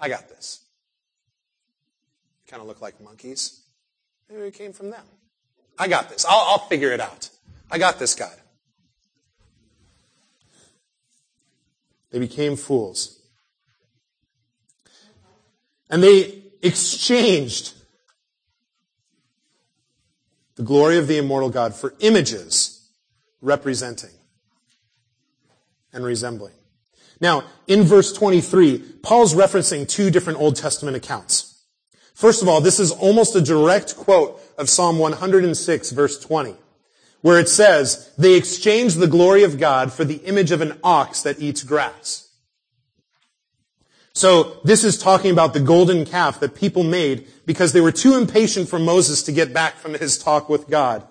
I 0.00 0.08
got 0.08 0.28
this. 0.28 0.60
Kind 2.48 2.60
of 2.60 2.66
look 2.66 2.80
like 2.80 3.00
monkeys. 3.00 3.60
Maybe 4.28 4.42
it 4.42 4.54
came 4.54 4.72
from 4.72 4.90
them. 4.90 5.04
I 5.78 5.88
got 5.88 6.10
this. 6.10 6.24
I'll, 6.28 6.40
I'll 6.48 6.66
figure 6.66 6.90
it 6.90 7.00
out. 7.00 7.30
I 7.70 7.78
got 7.78 7.98
this, 7.98 8.14
God. 8.14 8.34
They 12.10 12.18
became 12.18 12.56
fools. 12.56 13.20
And 15.88 16.02
they 16.02 16.42
exchanged 16.62 17.74
the 20.60 20.66
glory 20.66 20.98
of 20.98 21.08
the 21.08 21.16
immortal 21.16 21.48
God 21.48 21.74
for 21.74 21.94
images 22.00 22.86
representing 23.40 24.10
and 25.90 26.04
resembling. 26.04 26.52
Now, 27.18 27.44
in 27.66 27.84
verse 27.84 28.12
23, 28.12 28.98
Paul's 29.02 29.34
referencing 29.34 29.88
two 29.88 30.10
different 30.10 30.38
Old 30.38 30.56
Testament 30.56 30.98
accounts. 30.98 31.64
First 32.12 32.42
of 32.42 32.48
all, 32.48 32.60
this 32.60 32.78
is 32.78 32.92
almost 32.92 33.34
a 33.34 33.40
direct 33.40 33.96
quote 33.96 34.38
of 34.58 34.68
Psalm 34.68 34.98
106 34.98 35.92
verse 35.92 36.20
20, 36.20 36.54
where 37.22 37.40
it 37.40 37.48
says, 37.48 38.12
they 38.18 38.34
exchanged 38.34 38.98
the 38.98 39.06
glory 39.06 39.44
of 39.44 39.58
God 39.58 39.90
for 39.90 40.04
the 40.04 40.16
image 40.26 40.50
of 40.50 40.60
an 40.60 40.78
ox 40.84 41.22
that 41.22 41.40
eats 41.40 41.62
grass. 41.62 42.29
So 44.12 44.58
this 44.64 44.84
is 44.84 44.98
talking 44.98 45.30
about 45.30 45.54
the 45.54 45.60
golden 45.60 46.04
calf 46.04 46.40
that 46.40 46.54
people 46.54 46.82
made 46.82 47.28
because 47.46 47.72
they 47.72 47.80
were 47.80 47.92
too 47.92 48.16
impatient 48.16 48.68
for 48.68 48.78
Moses 48.78 49.22
to 49.24 49.32
get 49.32 49.52
back 49.52 49.76
from 49.76 49.94
his 49.94 50.18
talk 50.18 50.48
with 50.48 50.68
God. 50.68 51.06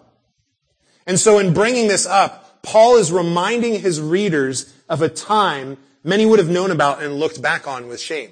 And 1.07 1.19
so 1.19 1.39
in 1.39 1.53
bringing 1.53 1.87
this 1.87 2.05
up, 2.05 2.61
Paul 2.61 2.97
is 2.97 3.11
reminding 3.11 3.79
his 3.79 4.01
readers 4.01 4.73
of 4.89 5.01
a 5.01 5.09
time 5.09 5.77
many 6.03 6.25
would 6.25 6.39
have 6.39 6.49
known 6.49 6.71
about 6.71 7.01
and 7.01 7.15
looked 7.15 7.41
back 7.41 7.67
on 7.67 7.87
with 7.87 7.99
shame. 7.99 8.31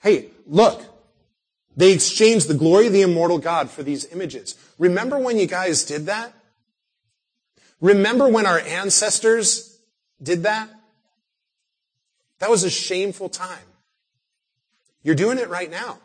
Hey, 0.00 0.30
look. 0.46 0.84
They 1.76 1.92
exchanged 1.92 2.48
the 2.48 2.54
glory 2.54 2.88
of 2.88 2.92
the 2.92 3.02
immortal 3.02 3.38
God 3.38 3.70
for 3.70 3.82
these 3.82 4.04
images. 4.12 4.56
Remember 4.78 5.18
when 5.18 5.38
you 5.38 5.46
guys 5.46 5.84
did 5.84 6.06
that? 6.06 6.32
Remember 7.80 8.28
when 8.28 8.44
our 8.44 8.58
ancestors 8.58 9.78
did 10.22 10.42
that? 10.42 10.68
That 12.40 12.50
was 12.50 12.64
a 12.64 12.70
shameful 12.70 13.28
time. 13.28 13.58
You're 15.02 15.14
doing 15.14 15.38
it 15.38 15.48
right 15.48 15.70
now. 15.70 15.98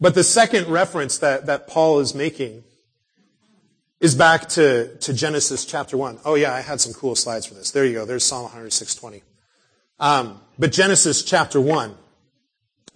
But 0.00 0.14
the 0.14 0.22
second 0.22 0.68
reference 0.68 1.18
that, 1.18 1.46
that 1.46 1.66
Paul 1.66 2.00
is 2.00 2.14
making 2.14 2.62
is 4.00 4.14
back 4.14 4.48
to, 4.50 4.96
to 4.98 5.12
Genesis 5.12 5.64
chapter 5.64 5.96
1. 5.96 6.20
Oh 6.24 6.34
yeah, 6.34 6.54
I 6.54 6.60
had 6.60 6.80
some 6.80 6.92
cool 6.92 7.16
slides 7.16 7.46
for 7.46 7.54
this. 7.54 7.72
There 7.72 7.84
you 7.84 7.94
go. 7.94 8.04
There's 8.04 8.24
Psalm 8.24 8.48
106.20. 8.48 9.22
Um, 9.98 10.40
but 10.58 10.70
Genesis 10.70 11.24
chapter 11.24 11.60
1. 11.60 11.96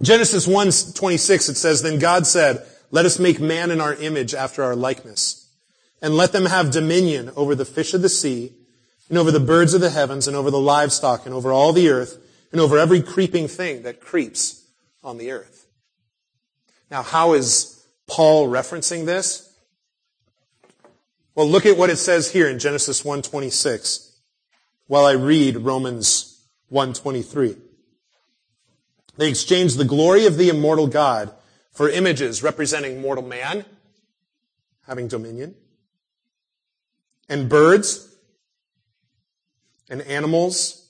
Genesis 0.00 0.46
1.26 0.46 1.50
it 1.50 1.54
says, 1.56 1.82
Then 1.82 1.98
God 1.98 2.26
said, 2.26 2.64
Let 2.90 3.04
us 3.04 3.18
make 3.18 3.40
man 3.40 3.70
in 3.70 3.80
our 3.80 3.94
image 3.94 4.34
after 4.34 4.62
our 4.62 4.76
likeness, 4.76 5.48
and 6.00 6.16
let 6.16 6.32
them 6.32 6.46
have 6.46 6.70
dominion 6.70 7.30
over 7.34 7.54
the 7.54 7.64
fish 7.64 7.94
of 7.94 8.02
the 8.02 8.08
sea, 8.08 8.52
and 9.12 9.18
over 9.18 9.30
the 9.30 9.38
birds 9.38 9.74
of 9.74 9.82
the 9.82 9.90
heavens, 9.90 10.26
and 10.26 10.34
over 10.34 10.50
the 10.50 10.58
livestock, 10.58 11.26
and 11.26 11.34
over 11.34 11.52
all 11.52 11.74
the 11.74 11.90
earth, 11.90 12.16
and 12.50 12.58
over 12.58 12.78
every 12.78 13.02
creeping 13.02 13.46
thing 13.46 13.82
that 13.82 14.00
creeps 14.00 14.64
on 15.04 15.18
the 15.18 15.32
earth. 15.32 15.66
Now, 16.90 17.02
how 17.02 17.34
is 17.34 17.84
Paul 18.06 18.48
referencing 18.48 19.04
this? 19.04 19.52
Well, 21.34 21.46
look 21.46 21.66
at 21.66 21.76
what 21.76 21.90
it 21.90 21.98
says 21.98 22.32
here 22.32 22.48
in 22.48 22.58
Genesis 22.58 23.02
1:26 23.04 24.12
while 24.86 25.04
I 25.04 25.12
read 25.12 25.58
Romans 25.58 26.38
1:23. 26.70 27.58
They 29.18 29.28
exchanged 29.28 29.76
the 29.76 29.84
glory 29.84 30.24
of 30.24 30.38
the 30.38 30.48
immortal 30.48 30.86
God 30.86 31.34
for 31.70 31.90
images 31.90 32.42
representing 32.42 33.02
mortal 33.02 33.24
man 33.24 33.66
having 34.86 35.06
dominion 35.06 35.54
and 37.28 37.50
birds 37.50 38.08
and 39.92 40.00
animals 40.02 40.88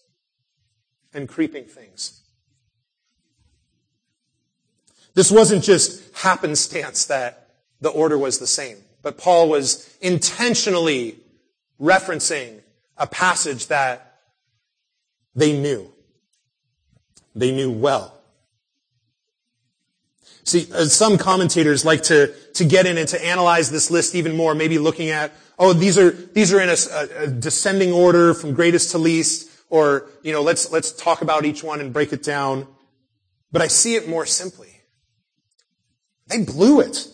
and 1.12 1.29
creeping 1.29 1.65
things. 1.65 2.21
This 5.15 5.31
wasn't 5.31 5.65
just 5.65 6.17
happenstance 6.17 7.07
that 7.07 7.49
the 7.81 7.91
order 7.91 8.17
was 8.17 8.38
the 8.38 8.47
same. 8.47 8.79
But 9.03 9.19
Paul 9.19 9.49
was 9.49 9.95
intentionally 10.01 11.19
referencing 11.81 12.61
a 12.97 13.09
passage 13.09 13.67
that 13.67 14.21
they 15.35 15.53
knew. 15.53 15.93
They 17.35 17.51
knew 17.51 17.73
well. 17.73 18.15
See, 20.45 20.69
uh, 20.73 20.85
some 20.85 21.19
commentators 21.19 21.85
like 21.85 22.05
to, 22.05 22.33
to 22.55 22.65
get 22.65 22.87
in 22.87 22.99
and 22.99 23.09
to 23.09 23.25
analyze 23.25 23.71
this 23.71 23.91
list 23.91 24.15
even 24.15 24.37
more, 24.37 24.55
maybe 24.55 24.79
looking 24.79 25.09
at, 25.09 25.33
oh, 25.62 25.72
these 25.72 25.96
are, 25.96 26.11
these 26.11 26.53
are 26.53 26.61
in 26.61 26.68
a, 26.68 27.22
a 27.22 27.29
descending 27.29 27.92
order 27.92 28.35
from 28.35 28.53
greatest 28.53 28.90
to 28.90 28.98
least, 28.98 29.48
or, 29.70 30.11
you 30.25 30.33
know, 30.33 30.42
let's, 30.42 30.72
let's 30.72 30.90
talk 30.90 31.22
about 31.22 31.44
each 31.44 31.62
one 31.62 31.81
and 31.81 31.92
break 31.92 32.12
it 32.12 32.25
down. 32.25 32.66
But 33.53 33.62
I 33.62 33.68
see 33.68 33.94
it 33.94 34.09
more 34.09 34.27
simply. 34.27 34.81
They 36.27 36.42
blew 36.44 36.81
it. 36.81 37.07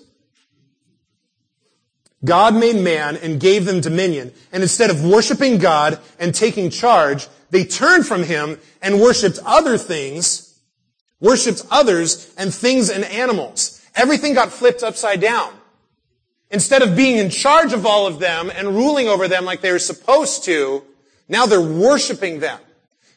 God 2.25 2.55
made 2.55 2.77
man 2.77 3.19
and 3.19 3.39
gave 3.39 3.67
them 3.67 3.83
dominion. 3.83 4.33
And 4.51 4.63
instead 4.63 4.89
of 4.89 5.05
worshiping 5.05 5.59
God 5.59 6.01
and 6.19 6.35
taking 6.35 6.71
charge, 6.71 7.29
they 7.51 7.65
turned 7.65 8.07
from 8.07 8.23
him 8.23 8.59
and 8.81 8.99
worshiped 8.99 9.39
other 9.45 9.77
things, 9.77 10.59
worshiped 11.21 11.67
others 11.71 12.33
and 12.39 12.53
things 12.53 12.89
and 12.89 13.05
animals. 13.05 13.85
Everything 13.95 14.33
got 14.33 14.51
flipped 14.51 14.83
upside 14.83 15.21
down. 15.21 15.53
Instead 16.51 16.83
of 16.83 16.97
being 16.97 17.19
in 17.19 17.29
charge 17.29 17.73
of 17.73 17.85
all 17.85 18.07
of 18.07 18.19
them 18.19 18.51
and 18.51 18.69
ruling 18.69 19.07
over 19.09 19.29
them 19.29 19.45
like 19.45 19.61
they 19.61 19.71
were 19.71 19.79
supposed 19.79 20.45
to, 20.45 20.83
now 21.29 21.47
they're 21.47 21.61
worshiping 21.61 22.41
them. 22.41 22.61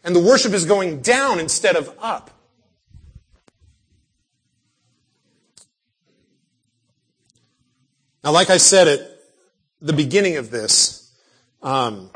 And 0.04 0.16
the 0.16 0.20
worship 0.20 0.52
is 0.54 0.66
going 0.66 1.02
down 1.02 1.40
instead 1.40 1.76
of 1.76 1.96
up. 2.02 2.30
Now, 8.24 8.32
like 8.32 8.50
I 8.50 8.58
said 8.58 8.88
at 8.88 9.00
the 9.82 9.94
beginning 9.94 10.38
of 10.38 10.52
this, 10.52 11.12
um, 11.64 12.12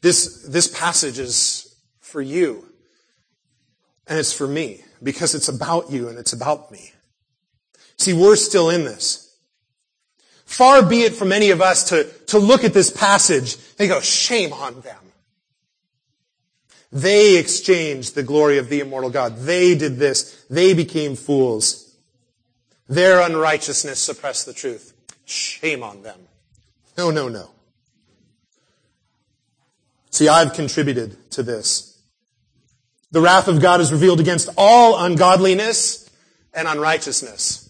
this, 0.00 0.42
this 0.42 0.68
passage 0.68 1.18
is 1.18 1.74
for 2.00 2.20
you. 2.20 2.66
And 4.06 4.18
it's 4.18 4.32
for 4.32 4.46
me 4.46 4.84
because 5.02 5.34
it's 5.34 5.48
about 5.48 5.90
you 5.90 6.08
and 6.08 6.18
it's 6.18 6.32
about 6.32 6.70
me. 6.70 6.91
See, 8.02 8.12
we're 8.12 8.34
still 8.34 8.68
in 8.68 8.84
this. 8.84 9.32
Far 10.44 10.84
be 10.84 11.02
it 11.02 11.14
from 11.14 11.30
any 11.30 11.50
of 11.50 11.62
us 11.62 11.90
to, 11.90 12.02
to 12.26 12.38
look 12.40 12.64
at 12.64 12.74
this 12.74 12.90
passage 12.90 13.56
and 13.78 13.88
go, 13.88 14.00
shame 14.00 14.52
on 14.52 14.80
them. 14.80 14.98
They 16.90 17.38
exchanged 17.38 18.16
the 18.16 18.24
glory 18.24 18.58
of 18.58 18.68
the 18.68 18.80
immortal 18.80 19.08
God. 19.08 19.36
They 19.38 19.76
did 19.76 19.98
this. 19.98 20.44
They 20.50 20.74
became 20.74 21.14
fools. 21.14 21.94
Their 22.88 23.20
unrighteousness 23.20 24.00
suppressed 24.00 24.46
the 24.46 24.52
truth. 24.52 24.92
Shame 25.24 25.84
on 25.84 26.02
them. 26.02 26.18
No, 26.98 27.12
no, 27.12 27.28
no. 27.28 27.50
See, 30.10 30.28
I've 30.28 30.54
contributed 30.54 31.30
to 31.30 31.44
this. 31.44 31.96
The 33.12 33.20
wrath 33.20 33.46
of 33.46 33.62
God 33.62 33.80
is 33.80 33.92
revealed 33.92 34.18
against 34.18 34.48
all 34.58 35.04
ungodliness 35.04 36.10
and 36.52 36.66
unrighteousness. 36.66 37.61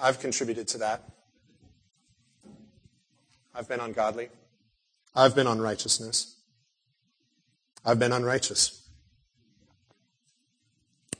I've 0.00 0.18
contributed 0.18 0.68
to 0.68 0.78
that. 0.78 1.02
I've 3.54 3.68
been 3.68 3.80
ungodly. 3.80 4.28
I've 5.14 5.34
been 5.34 5.46
unrighteousness. 5.46 6.36
I've 7.84 7.98
been 7.98 8.12
unrighteous. 8.12 8.88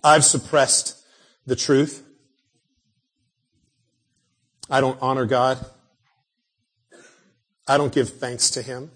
I've 0.02 0.24
suppressed 0.24 0.96
the 1.46 1.56
truth. 1.56 2.04
I 4.70 4.80
don't 4.80 4.98
honor 5.02 5.26
God. 5.26 5.58
I 7.66 7.76
don't 7.76 7.92
give 7.92 8.08
thanks 8.08 8.50
to 8.50 8.62
Him. 8.62 8.90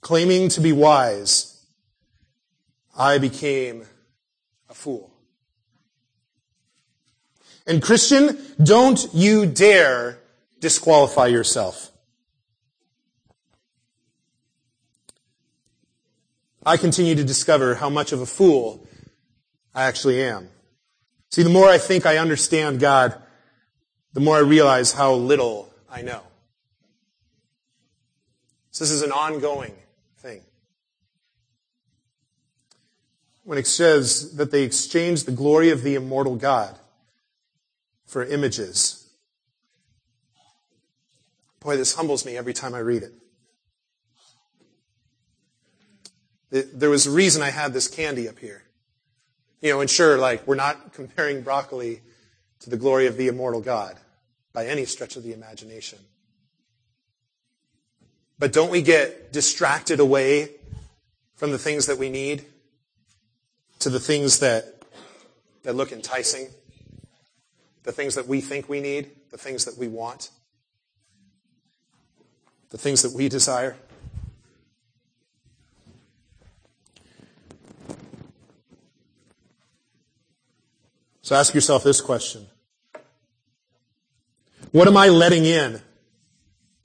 Claiming 0.00 0.48
to 0.50 0.60
be 0.60 0.72
wise, 0.72 1.64
I 2.96 3.18
became 3.18 3.84
a 4.68 4.74
fool. 4.74 5.09
And 7.70 7.80
Christian, 7.80 8.36
don't 8.60 9.06
you 9.14 9.46
dare 9.46 10.18
disqualify 10.58 11.28
yourself. 11.28 11.92
I 16.66 16.76
continue 16.76 17.14
to 17.14 17.22
discover 17.22 17.76
how 17.76 17.88
much 17.88 18.10
of 18.10 18.20
a 18.20 18.26
fool 18.26 18.88
I 19.72 19.84
actually 19.84 20.20
am. 20.20 20.48
See, 21.30 21.44
the 21.44 21.48
more 21.48 21.68
I 21.68 21.78
think 21.78 22.06
I 22.06 22.18
understand 22.18 22.80
God, 22.80 23.14
the 24.14 24.20
more 24.20 24.34
I 24.34 24.40
realize 24.40 24.90
how 24.90 25.12
little 25.12 25.72
I 25.88 26.02
know. 26.02 26.22
So 28.72 28.82
this 28.82 28.90
is 28.90 29.02
an 29.02 29.12
ongoing 29.12 29.74
thing. 30.18 30.40
When 33.44 33.58
it 33.58 33.68
says 33.68 34.34
that 34.38 34.50
they 34.50 34.64
exchanged 34.64 35.26
the 35.26 35.30
glory 35.30 35.70
of 35.70 35.84
the 35.84 35.94
immortal 35.94 36.34
God 36.34 36.76
for 38.10 38.24
images. 38.24 39.08
Boy, 41.60 41.76
this 41.76 41.94
humbles 41.94 42.26
me 42.26 42.36
every 42.36 42.52
time 42.52 42.74
I 42.74 42.80
read 42.80 43.04
it. 46.50 46.80
There 46.80 46.90
was 46.90 47.06
a 47.06 47.12
reason 47.12 47.40
I 47.40 47.50
had 47.50 47.72
this 47.72 47.86
candy 47.86 48.28
up 48.28 48.40
here. 48.40 48.64
You 49.62 49.72
know, 49.72 49.80
and 49.80 49.88
sure, 49.88 50.18
like, 50.18 50.44
we're 50.44 50.56
not 50.56 50.92
comparing 50.94 51.42
broccoli 51.42 52.02
to 52.60 52.70
the 52.70 52.76
glory 52.76 53.06
of 53.06 53.16
the 53.16 53.28
immortal 53.28 53.60
God 53.60 53.96
by 54.52 54.66
any 54.66 54.86
stretch 54.86 55.14
of 55.14 55.22
the 55.22 55.32
imagination. 55.32 56.00
But 58.40 58.52
don't 58.52 58.72
we 58.72 58.82
get 58.82 59.32
distracted 59.32 60.00
away 60.00 60.50
from 61.36 61.52
the 61.52 61.58
things 61.58 61.86
that 61.86 61.98
we 61.98 62.10
need 62.10 62.44
to 63.78 63.88
the 63.88 64.00
things 64.00 64.40
that, 64.40 64.82
that 65.62 65.76
look 65.76 65.92
enticing? 65.92 66.48
The 67.82 67.92
things 67.92 68.14
that 68.14 68.26
we 68.26 68.40
think 68.40 68.68
we 68.68 68.80
need? 68.80 69.10
The 69.30 69.38
things 69.38 69.64
that 69.64 69.78
we 69.78 69.88
want? 69.88 70.30
The 72.70 72.78
things 72.78 73.02
that 73.02 73.12
we 73.12 73.28
desire? 73.28 73.76
So 81.22 81.36
ask 81.36 81.54
yourself 81.54 81.84
this 81.84 82.00
question. 82.00 82.46
What 84.72 84.88
am 84.88 84.96
I 84.96 85.08
letting 85.08 85.44
in 85.44 85.80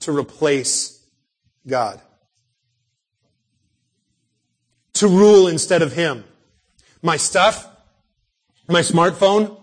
to 0.00 0.16
replace 0.16 1.04
God? 1.66 2.00
To 4.94 5.08
rule 5.08 5.48
instead 5.48 5.82
of 5.82 5.92
Him? 5.92 6.24
My 7.02 7.16
stuff? 7.16 7.68
My 8.68 8.80
smartphone? 8.80 9.60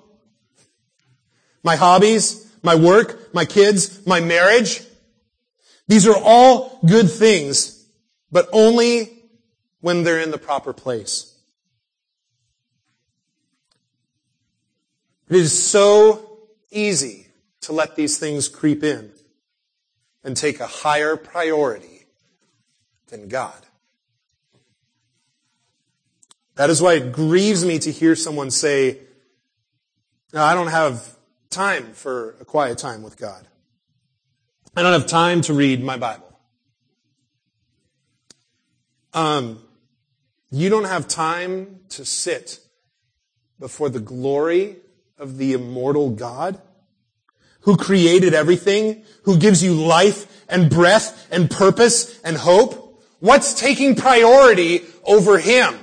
My 1.64 1.76
hobbies? 1.76 2.51
My 2.61 2.76
work? 2.76 3.34
My 3.34 3.45
kids? 3.45 4.05
My 4.05 4.20
marriage? 4.20 4.82
These 5.88 6.07
are 6.07 6.18
all 6.18 6.80
good 6.86 7.09
things, 7.09 7.86
but 8.32 8.47
only 8.51 9.11
when 9.82 10.03
they're 10.03 10.20
in 10.20 10.32
the 10.32 10.38
proper 10.38 10.74
place. 10.74 11.36
It 15.30 15.38
is 15.38 15.51
so 15.51 16.39
easy 16.72 17.28
to 17.61 17.74
let 17.74 17.95
these 17.95 18.18
things 18.18 18.47
creep 18.47 18.84
in 18.84 19.11
and 20.24 20.38
take 20.38 20.59
a 20.59 20.68
higher 20.68 21.18
priority 21.18 22.05
than 23.07 23.28
God. 23.28 23.66
That 26.55 26.70
is 26.70 26.82
why 26.82 26.93
it 26.93 27.11
grieves 27.11 27.66
me 27.66 27.80
to 27.80 27.91
hear 27.91 28.16
someone 28.16 28.51
say, 28.51 28.99
I 30.34 30.53
don't 30.53 30.68
have 30.68 31.16
time 31.53 31.93
for 31.93 32.35
a 32.41 32.45
quiet 32.45 32.77
time 32.77 33.03
with 33.03 33.17
God. 33.17 33.47
I 34.75 34.81
don't 34.81 34.93
have 34.93 35.07
time 35.07 35.41
to 35.41 35.53
read 35.53 35.83
my 35.83 35.97
Bible. 35.97 36.39
Um, 39.13 39.61
you 40.49 40.69
don't 40.69 40.85
have 40.85 41.07
time 41.07 41.81
to 41.89 42.03
sit 42.05 42.59
before 43.59 43.89
the 43.89 43.99
glory 43.99 44.77
of 45.19 45.37
the 45.37 45.53
immortal 45.53 46.09
God 46.09 46.59
who 47.61 47.77
created 47.77 48.33
everything, 48.33 49.03
who 49.23 49.37
gives 49.37 49.63
you 49.63 49.73
life 49.73 50.45
and 50.49 50.69
breath 50.69 51.27
and 51.31 51.49
purpose 51.49 52.19
and 52.21 52.35
hope? 52.35 53.01
What's 53.19 53.53
taking 53.53 53.95
priority 53.95 54.81
over 55.05 55.37
him? 55.37 55.79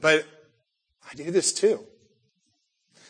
But 0.00 0.26
I 1.12 1.14
do 1.14 1.30
this 1.30 1.52
too. 1.52 1.80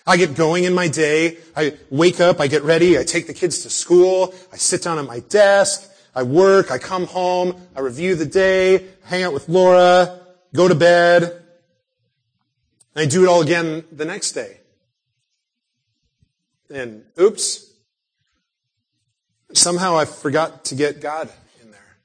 I 0.05 0.17
get 0.17 0.35
going 0.35 0.65
in 0.65 0.75
my 0.75 0.89
day. 0.89 1.39
I 1.55 1.77
wake 1.89 2.21
up, 2.21 2.41
I 2.41 2.49
get 2.49 2.63
ready, 2.65 2.99
I 2.99 3.05
take 3.05 3.29
the 3.29 3.35
kids 3.35 3.63
to 3.63 3.71
school, 3.71 4.35
I 4.53 4.57
sit 4.57 4.83
down 4.83 4.99
at 4.99 5.05
my 5.05 5.21
desk, 5.21 5.89
I 6.15 6.25
work, 6.25 6.73
I 6.73 6.79
come 6.79 7.07
home, 7.07 7.55
I 7.77 7.81
review 7.81 8.17
the 8.17 8.27
day, 8.27 8.89
hang 9.05 9.23
out 9.23 9.33
with 9.33 9.49
Laura, 9.49 10.21
go 10.53 10.67
to 10.67 10.75
bed, 10.75 11.23
and 12.95 13.03
I 13.03 13.07
do 13.07 13.25
it 13.25 13.29
all 13.29 13.43
again 13.43 13.85
the 13.93 14.05
next 14.05 14.33
day. 14.33 14.59
And 16.69 17.05
oops, 17.21 17.71
somehow 19.53 19.97
I 19.97 20.07
forgot 20.07 20.65
to 20.67 20.75
get 20.75 21.01
God 21.01 21.31
in 21.63 21.71
there. 21.71 21.97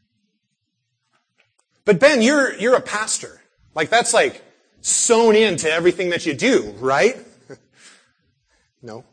But 1.85 1.99
Ben, 1.99 2.21
you're, 2.21 2.53
you're 2.53 2.75
a 2.75 2.81
pastor. 2.81 3.41
Like 3.73 3.89
that's 3.89 4.13
like 4.13 4.43
sewn 4.82 5.36
into 5.36 5.69
everything 5.71 6.09
that 6.11 6.25
you 6.25 6.34
do, 6.34 6.73
right? 6.80 7.17
no. 8.82 9.03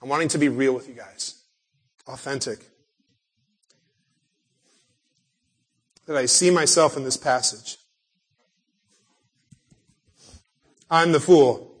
I'm 0.00 0.08
wanting 0.08 0.28
to 0.28 0.38
be 0.38 0.48
real 0.48 0.72
with 0.72 0.88
you 0.88 0.94
guys. 0.94 1.42
Authentic. 2.06 2.60
That 6.06 6.16
I 6.16 6.26
see 6.26 6.50
myself 6.50 6.96
in 6.96 7.04
this 7.04 7.16
passage. 7.16 7.78
I'm 10.88 11.12
the 11.12 11.20
fool. 11.20 11.74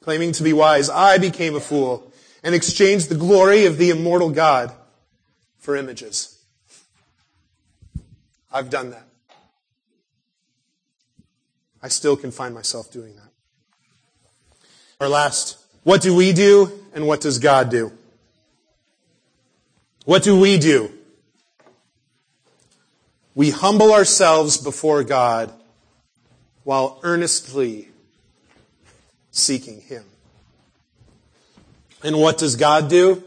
Claiming 0.00 0.32
to 0.32 0.42
be 0.42 0.52
wise, 0.52 0.90
I 0.90 1.18
became 1.18 1.54
a 1.54 1.60
fool 1.60 2.12
and 2.42 2.54
exchanged 2.54 3.08
the 3.08 3.14
glory 3.14 3.66
of 3.66 3.78
the 3.78 3.90
immortal 3.90 4.30
God 4.30 4.74
for 5.58 5.76
images. 5.76 6.39
I've 8.52 8.70
done 8.70 8.90
that. 8.90 9.06
I 11.82 11.88
still 11.88 12.16
can 12.16 12.30
find 12.30 12.54
myself 12.54 12.90
doing 12.92 13.16
that. 13.16 13.30
Our 15.00 15.08
last, 15.08 15.58
what 15.82 16.02
do 16.02 16.14
we 16.14 16.32
do 16.32 16.70
and 16.94 17.06
what 17.06 17.20
does 17.20 17.38
God 17.38 17.70
do? 17.70 17.92
What 20.04 20.22
do 20.22 20.38
we 20.38 20.58
do? 20.58 20.92
We 23.34 23.50
humble 23.50 23.92
ourselves 23.92 24.58
before 24.58 25.04
God 25.04 25.52
while 26.64 27.00
earnestly 27.02 27.88
seeking 29.30 29.80
Him. 29.80 30.04
And 32.02 32.18
what 32.18 32.38
does 32.38 32.56
God 32.56 32.88
do? 32.88 33.22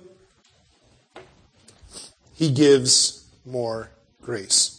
He 2.35 2.51
gives 2.51 3.27
more 3.45 3.89
grace. 4.21 4.72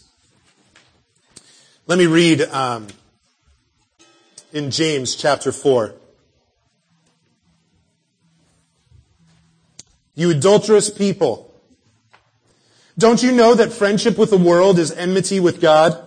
Let 1.87 1.99
me 1.99 2.07
read 2.07 2.41
um, 2.41 2.87
in 4.55 4.71
James 4.71 5.17
chapter 5.17 5.53
4. 5.53 5.95
You 10.15 10.31
adulterous 10.31 10.89
people. 10.89 11.53
Don't 12.97 13.23
you 13.23 13.33
know 13.33 13.55
that 13.55 13.71
friendship 13.71 14.17
with 14.17 14.31
the 14.31 14.39
world 14.39 14.79
is 14.79 14.93
enmity 14.93 15.41
with 15.41 15.61
God? 15.61 16.01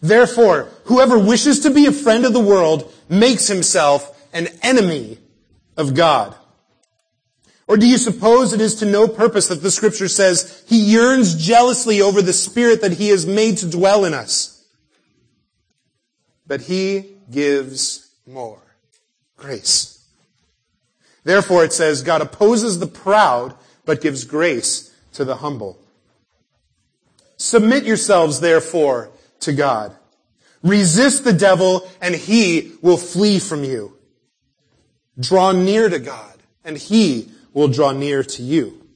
Therefore, 0.00 0.70
whoever 0.84 1.18
wishes 1.18 1.60
to 1.60 1.70
be 1.70 1.84
a 1.84 1.92
friend 1.92 2.24
of 2.24 2.32
the 2.32 2.40
world 2.40 2.90
makes 3.06 3.48
himself 3.48 4.26
an 4.32 4.48
enemy 4.62 5.18
of 5.76 5.92
God. 5.92 6.34
Or 7.66 7.76
do 7.76 7.86
you 7.86 7.98
suppose 7.98 8.54
it 8.54 8.62
is 8.62 8.76
to 8.76 8.86
no 8.86 9.08
purpose 9.08 9.48
that 9.48 9.62
the 9.62 9.70
scripture 9.70 10.08
says 10.08 10.64
he 10.66 10.78
yearns 10.78 11.34
jealously 11.34 12.00
over 12.00 12.22
the 12.22 12.32
spirit 12.32 12.80
that 12.80 12.92
he 12.92 13.08
has 13.08 13.26
made 13.26 13.58
to 13.58 13.70
dwell 13.70 14.06
in 14.06 14.14
us? 14.14 14.55
But 16.46 16.62
he 16.62 17.16
gives 17.30 18.10
more 18.26 18.62
grace. 19.36 20.06
Therefore 21.24 21.64
it 21.64 21.72
says 21.72 22.02
God 22.02 22.22
opposes 22.22 22.78
the 22.78 22.86
proud, 22.86 23.54
but 23.84 24.00
gives 24.00 24.24
grace 24.24 24.94
to 25.14 25.24
the 25.24 25.36
humble. 25.36 25.78
Submit 27.36 27.84
yourselves 27.84 28.40
therefore 28.40 29.10
to 29.40 29.52
God. 29.52 29.96
Resist 30.62 31.24
the 31.24 31.32
devil 31.32 31.88
and 32.00 32.14
he 32.14 32.72
will 32.80 32.96
flee 32.96 33.38
from 33.38 33.64
you. 33.64 33.96
Draw 35.18 35.52
near 35.52 35.88
to 35.88 35.98
God 35.98 36.38
and 36.64 36.76
he 36.76 37.30
will 37.52 37.68
draw 37.68 37.92
near 37.92 38.22
to 38.22 38.42
you. 38.42 38.86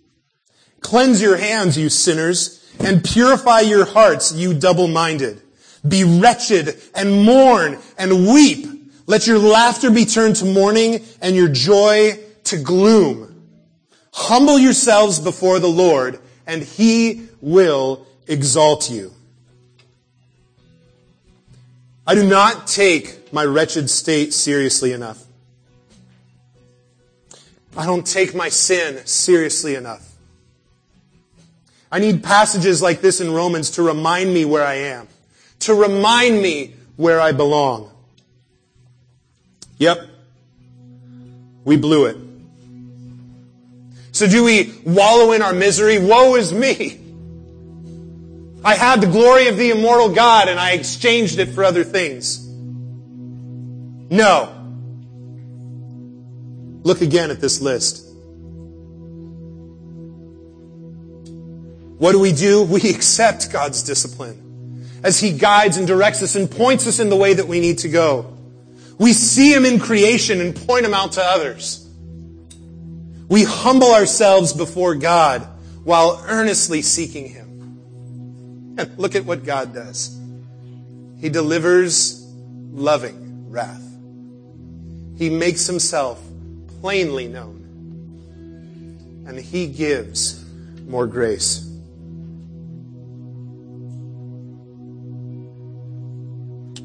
Cleanse 0.81 1.21
your 1.21 1.37
hands, 1.37 1.77
you 1.77 1.89
sinners, 1.89 2.65
and 2.79 3.05
purify 3.05 3.61
your 3.61 3.85
hearts, 3.85 4.33
you 4.33 4.55
double-minded. 4.55 5.43
Be 5.87 6.05
wretched 6.05 6.81
and 6.95 7.25
mourn 7.25 7.79
and 7.99 8.27
weep. 8.29 8.67
Let 9.07 9.27
your 9.27 9.39
laughter 9.39 9.91
be 9.91 10.05
turned 10.05 10.37
to 10.37 10.45
mourning 10.45 11.01
and 11.21 11.35
your 11.35 11.49
joy 11.49 12.19
to 12.45 12.59
gloom. 12.59 13.27
Humble 14.13 14.59
yourselves 14.59 15.19
before 15.19 15.59
the 15.59 15.69
Lord 15.69 16.21
and 16.47 16.63
he 16.63 17.29
will 17.41 18.07
exalt 18.27 18.91
you. 18.91 19.13
I 22.07 22.15
do 22.15 22.27
not 22.27 22.67
take 22.67 23.33
my 23.33 23.45
wretched 23.45 23.89
state 23.89 24.35
seriously 24.35 24.93
enough. 24.93 25.25
I 27.77 27.87
don't 27.87 28.07
take 28.07 28.35
my 28.35 28.49
sin 28.49 29.07
seriously 29.07 29.77
enough. 29.77 30.07
I 31.93 31.99
need 31.99 32.23
passages 32.23 32.83
like 32.83 33.01
this 33.01 33.21
in 33.21 33.33
Romans 33.33 33.71
to 33.73 33.83
remind 33.83 34.33
me 34.33 34.45
where 34.45 34.65
I 34.65 34.75
am, 34.75 35.09
to 35.61 35.75
remind 35.75 36.41
me 36.43 36.75
where 36.97 37.21
I 37.21 37.33
belong. 37.33 37.91
Yep. 39.79 40.07
We 41.65 41.77
blew 41.77 42.07
it. 42.07 42.17
So 44.13 44.27
do 44.27 44.45
we 44.45 44.75
wallow 44.85 45.33
in 45.33 45.43
our 45.43 45.53
misery? 45.53 45.99
Woe 45.99 46.35
is 46.35 46.53
me. 46.53 46.99
I 48.63 48.75
had 48.75 49.01
the 49.01 49.07
glory 49.07 49.49
of 49.49 49.57
the 49.57 49.71
immortal 49.71 50.11
God 50.11 50.49
and 50.49 50.59
I 50.59 50.73
exchanged 50.73 51.39
it 51.39 51.51
for 51.51 51.65
other 51.65 51.85
things. 51.85 52.47
No. 54.11 54.57
Look 56.83 57.01
again 57.01 57.31
at 57.31 57.41
this 57.41 57.61
list. 57.61 58.07
What 61.99 62.13
do 62.13 62.19
we 62.19 62.33
do? 62.33 62.63
We 62.65 62.81
accept 62.91 63.53
God's 63.53 63.83
discipline 63.83 64.50
as 65.03 65.19
He 65.21 65.33
guides 65.33 65.77
and 65.77 65.87
directs 65.87 66.23
us 66.23 66.35
and 66.35 66.51
points 66.51 66.87
us 66.87 66.99
in 66.99 67.09
the 67.09 67.17
way 67.17 67.35
that 67.35 67.49
we 67.49 67.61
need 67.61 67.79
to 67.79 67.89
go. 67.89 68.37
We 68.99 69.13
see 69.13 69.55
Him 69.55 69.65
in 69.65 69.79
creation 69.81 70.41
and 70.41 70.55
point 70.55 70.85
Him 70.85 70.95
out 70.95 71.13
to 71.13 71.23
others. 71.23 71.89
We 73.29 73.45
humble 73.45 73.93
ourselves 73.93 74.53
before 74.53 74.97
God 74.97 75.47
while 75.85 76.23
earnestly 76.27 76.83
seeking 76.83 77.29
Him. 77.29 78.77
And 78.79 78.99
look 78.99 79.15
at 79.15 79.25
what 79.25 79.45
God 79.45 79.73
does. 79.73 80.19
He 81.19 81.29
delivers 81.29 82.21
loving 82.73 83.51
wrath. 83.51 83.83
He 85.17 85.31
makes 85.31 85.67
Himself 85.67 86.21
plainly 86.81 87.29
known. 87.29 87.59
And 89.27 89.39
He 89.39 89.67
gives 89.69 90.45
more 90.87 91.07
grace. 91.07 91.70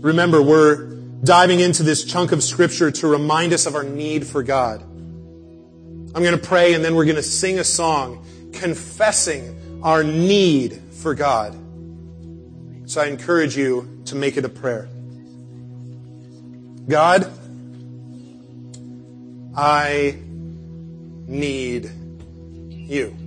Remember, 0.05 0.39
we're 0.39 0.85
diving 1.23 1.61
into 1.61 1.81
this 1.81 2.03
chunk 2.03 2.31
of 2.31 2.43
scripture 2.43 2.91
to 2.91 3.07
remind 3.07 3.53
us 3.53 3.65
of 3.65 3.73
our 3.73 3.83
need 3.83 4.27
for 4.27 4.43
God. 4.43 4.83
I'm 4.83 6.21
going 6.21 6.37
to 6.39 6.47
pray 6.47 6.75
and 6.75 6.85
then 6.85 6.93
we're 6.93 7.05
going 7.05 7.15
to 7.15 7.23
sing 7.23 7.57
a 7.57 7.63
song 7.63 8.23
confessing 8.53 9.81
our 9.81 10.03
need 10.03 10.79
for 10.91 11.15
God. 11.15 11.57
So 12.87 13.01
I 13.01 13.07
encourage 13.07 13.57
you 13.57 14.03
to 14.05 14.15
make 14.15 14.37
it 14.37 14.45
a 14.45 14.49
prayer. 14.49 14.87
God, 16.87 17.27
I 19.57 20.19
need 21.27 21.89
you. 22.69 23.24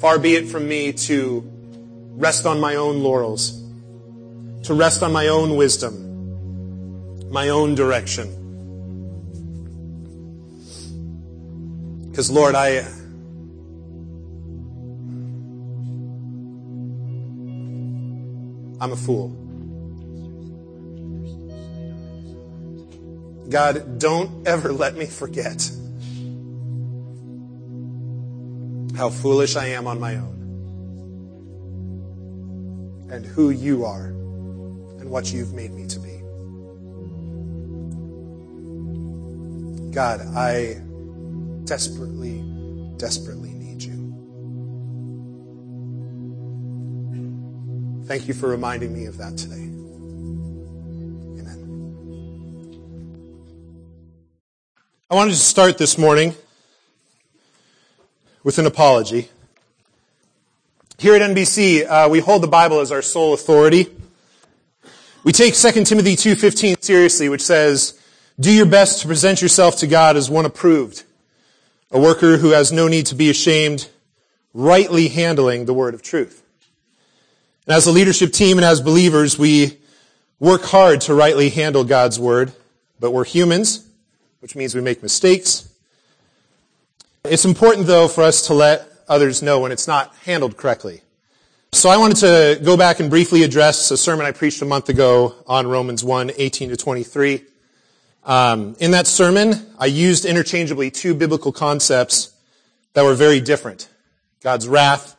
Far 0.00 0.18
be 0.18 0.34
it 0.34 0.48
from 0.48 0.66
me 0.66 0.94
to 0.94 1.44
rest 2.12 2.46
on 2.46 2.58
my 2.58 2.76
own 2.76 3.02
laurels, 3.02 3.62
to 4.62 4.72
rest 4.72 5.02
on 5.02 5.12
my 5.12 5.28
own 5.28 5.56
wisdom, 5.56 7.30
my 7.30 7.50
own 7.50 7.74
direction. 7.74 8.28
Because 12.08 12.30
Lord, 12.30 12.54
I, 12.54 12.78
I'm 18.80 18.92
a 18.92 18.96
fool. 18.96 19.36
God, 23.50 23.98
don't 23.98 24.48
ever 24.48 24.72
let 24.72 24.96
me 24.96 25.04
forget 25.04 25.70
how 29.00 29.08
foolish 29.08 29.56
I 29.56 29.68
am 29.68 29.86
on 29.86 29.98
my 29.98 30.16
own 30.16 30.36
and 33.10 33.24
who 33.24 33.48
you 33.48 33.86
are 33.86 34.08
and 34.98 35.10
what 35.10 35.32
you've 35.32 35.54
made 35.54 35.70
me 35.70 35.86
to 35.86 35.98
be. 35.98 36.20
God, 39.90 40.20
I 40.36 40.82
desperately, 41.64 42.44
desperately 42.98 43.54
need 43.54 43.82
you. 43.82 43.96
Thank 48.04 48.28
you 48.28 48.34
for 48.34 48.50
reminding 48.50 48.92
me 48.92 49.06
of 49.06 49.16
that 49.16 49.38
today. 49.38 49.56
I 55.10 55.14
wanted 55.14 55.30
to 55.30 55.36
start 55.38 55.78
this 55.78 55.96
morning 55.96 56.34
with 58.42 58.58
an 58.58 58.66
apology. 58.66 59.28
Here 60.98 61.14
at 61.14 61.22
NBC, 61.22 61.86
uh, 61.86 62.08
we 62.08 62.20
hold 62.20 62.42
the 62.42 62.48
Bible 62.48 62.80
as 62.80 62.90
our 62.90 63.02
sole 63.02 63.34
authority. 63.34 63.86
We 65.24 65.32
take 65.32 65.54
2 65.54 65.84
Timothy 65.84 66.16
2.15 66.16 66.82
seriously, 66.82 67.28
which 67.28 67.42
says, 67.42 67.98
Do 68.38 68.50
your 68.50 68.66
best 68.66 69.02
to 69.02 69.06
present 69.06 69.42
yourself 69.42 69.76
to 69.78 69.86
God 69.86 70.16
as 70.16 70.30
one 70.30 70.46
approved, 70.46 71.04
a 71.90 72.00
worker 72.00 72.38
who 72.38 72.50
has 72.50 72.72
no 72.72 72.88
need 72.88 73.06
to 73.06 73.14
be 73.14 73.28
ashamed, 73.28 73.88
rightly 74.54 75.08
handling 75.08 75.66
the 75.66 75.74
word 75.74 75.92
of 75.92 76.02
truth. 76.02 76.42
And 77.66 77.76
as 77.76 77.86
a 77.86 77.92
leadership 77.92 78.32
team 78.32 78.56
and 78.56 78.64
as 78.64 78.80
believers, 78.80 79.38
we 79.38 79.78
work 80.38 80.62
hard 80.62 81.02
to 81.02 81.14
rightly 81.14 81.50
handle 81.50 81.84
God's 81.84 82.18
word, 82.18 82.52
but 82.98 83.10
we're 83.10 83.24
humans, 83.24 83.86
which 84.40 84.56
means 84.56 84.74
we 84.74 84.80
make 84.80 85.02
mistakes. 85.02 85.69
It's 87.24 87.44
important 87.44 87.86
though 87.86 88.08
for 88.08 88.24
us 88.24 88.46
to 88.46 88.54
let 88.54 88.88
others 89.06 89.42
know 89.42 89.60
when 89.60 89.72
it's 89.72 89.86
not 89.86 90.14
handled 90.24 90.56
correctly. 90.56 91.02
So 91.72 91.90
I 91.90 91.98
wanted 91.98 92.16
to 92.18 92.64
go 92.64 92.78
back 92.78 92.98
and 92.98 93.10
briefly 93.10 93.42
address 93.42 93.90
a 93.90 93.96
sermon 93.98 94.24
I 94.24 94.32
preached 94.32 94.62
a 94.62 94.64
month 94.64 94.88
ago 94.88 95.34
on 95.46 95.66
Romans 95.66 96.02
1, 96.02 96.32
18 96.36 96.70
to 96.70 96.76
23. 96.78 97.44
Um, 98.24 98.74
in 98.80 98.92
that 98.92 99.06
sermon, 99.06 99.54
I 99.78 99.86
used 99.86 100.24
interchangeably 100.24 100.90
two 100.90 101.14
biblical 101.14 101.52
concepts 101.52 102.32
that 102.94 103.04
were 103.04 103.14
very 103.14 103.40
different. 103.40 103.90
God's 104.42 104.66
wrath 104.66 105.14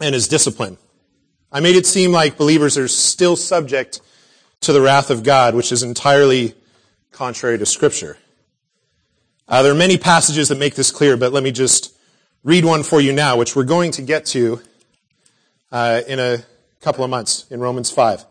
and 0.00 0.14
his 0.14 0.26
discipline. 0.26 0.78
I 1.52 1.60
made 1.60 1.76
it 1.76 1.86
seem 1.86 2.10
like 2.10 2.36
believers 2.36 2.76
are 2.76 2.88
still 2.88 3.36
subject 3.36 4.00
to 4.62 4.72
the 4.72 4.80
wrath 4.80 5.10
of 5.10 5.22
God, 5.22 5.54
which 5.54 5.70
is 5.70 5.84
entirely 5.84 6.54
contrary 7.12 7.56
to 7.58 7.66
Scripture. 7.66 8.18
Uh, 9.48 9.62
there 9.62 9.72
are 9.72 9.76
many 9.76 9.98
passages 9.98 10.48
that 10.48 10.58
make 10.58 10.74
this 10.76 10.90
clear, 10.90 11.16
but 11.16 11.32
let 11.32 11.42
me 11.42 11.50
just 11.50 11.94
read 12.44 12.64
one 12.64 12.82
for 12.82 13.00
you 13.00 13.12
now, 13.12 13.36
which 13.36 13.56
we're 13.56 13.64
going 13.64 13.90
to 13.90 14.02
get 14.02 14.24
to 14.24 14.60
uh, 15.72 16.00
in 16.06 16.20
a 16.20 16.38
couple 16.80 17.02
of 17.02 17.10
months 17.10 17.46
in 17.50 17.60
Romans 17.60 17.90
5. 17.90 18.24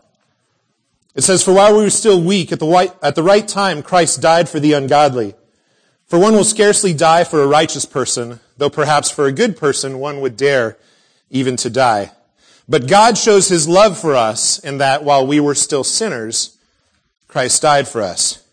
It 1.14 1.22
says, 1.22 1.44
For 1.44 1.54
while 1.54 1.76
we 1.76 1.84
were 1.84 1.90
still 1.90 2.22
weak, 2.22 2.54
at 2.54 2.60
the, 2.60 2.66
right, 2.66 2.94
at 3.04 3.16
the 3.16 3.24
right 3.24 3.46
time, 3.46 3.84
Christ 3.84 4.22
died 4.22 4.48
for 4.48 4.60
the 4.60 4.74
ungodly. 4.74 5.36
For 6.08 6.18
one 6.18 6.34
will 6.34 6.46
scarcely 6.46 6.94
die 6.94 7.26
for 7.26 7.42
a 7.42 7.48
righteous 7.48 7.86
person, 7.86 8.40
though 8.58 8.70
perhaps 8.70 9.12
for 9.12 9.26
a 9.26 9.34
good 9.34 9.58
person 9.58 10.00
one 10.00 10.22
would 10.22 10.38
dare 10.38 10.78
even 11.30 11.58
to 11.58 11.70
die. 11.70 12.12
But 12.70 12.88
God 12.88 13.18
shows 13.18 13.50
his 13.50 13.68
love 13.68 13.98
for 14.00 14.16
us 14.16 14.60
in 14.60 14.78
that 14.78 15.04
while 15.04 15.28
we 15.28 15.42
were 15.42 15.56
still 15.56 15.84
sinners, 15.84 16.58
Christ 17.28 17.62
died 17.62 17.88
for 17.88 18.02
us. 18.02 18.46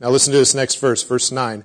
Now 0.00 0.10
listen 0.10 0.32
to 0.32 0.38
this 0.38 0.54
next 0.54 0.80
verse, 0.80 1.04
verse 1.04 1.30
9 1.30 1.58
of 1.58 1.64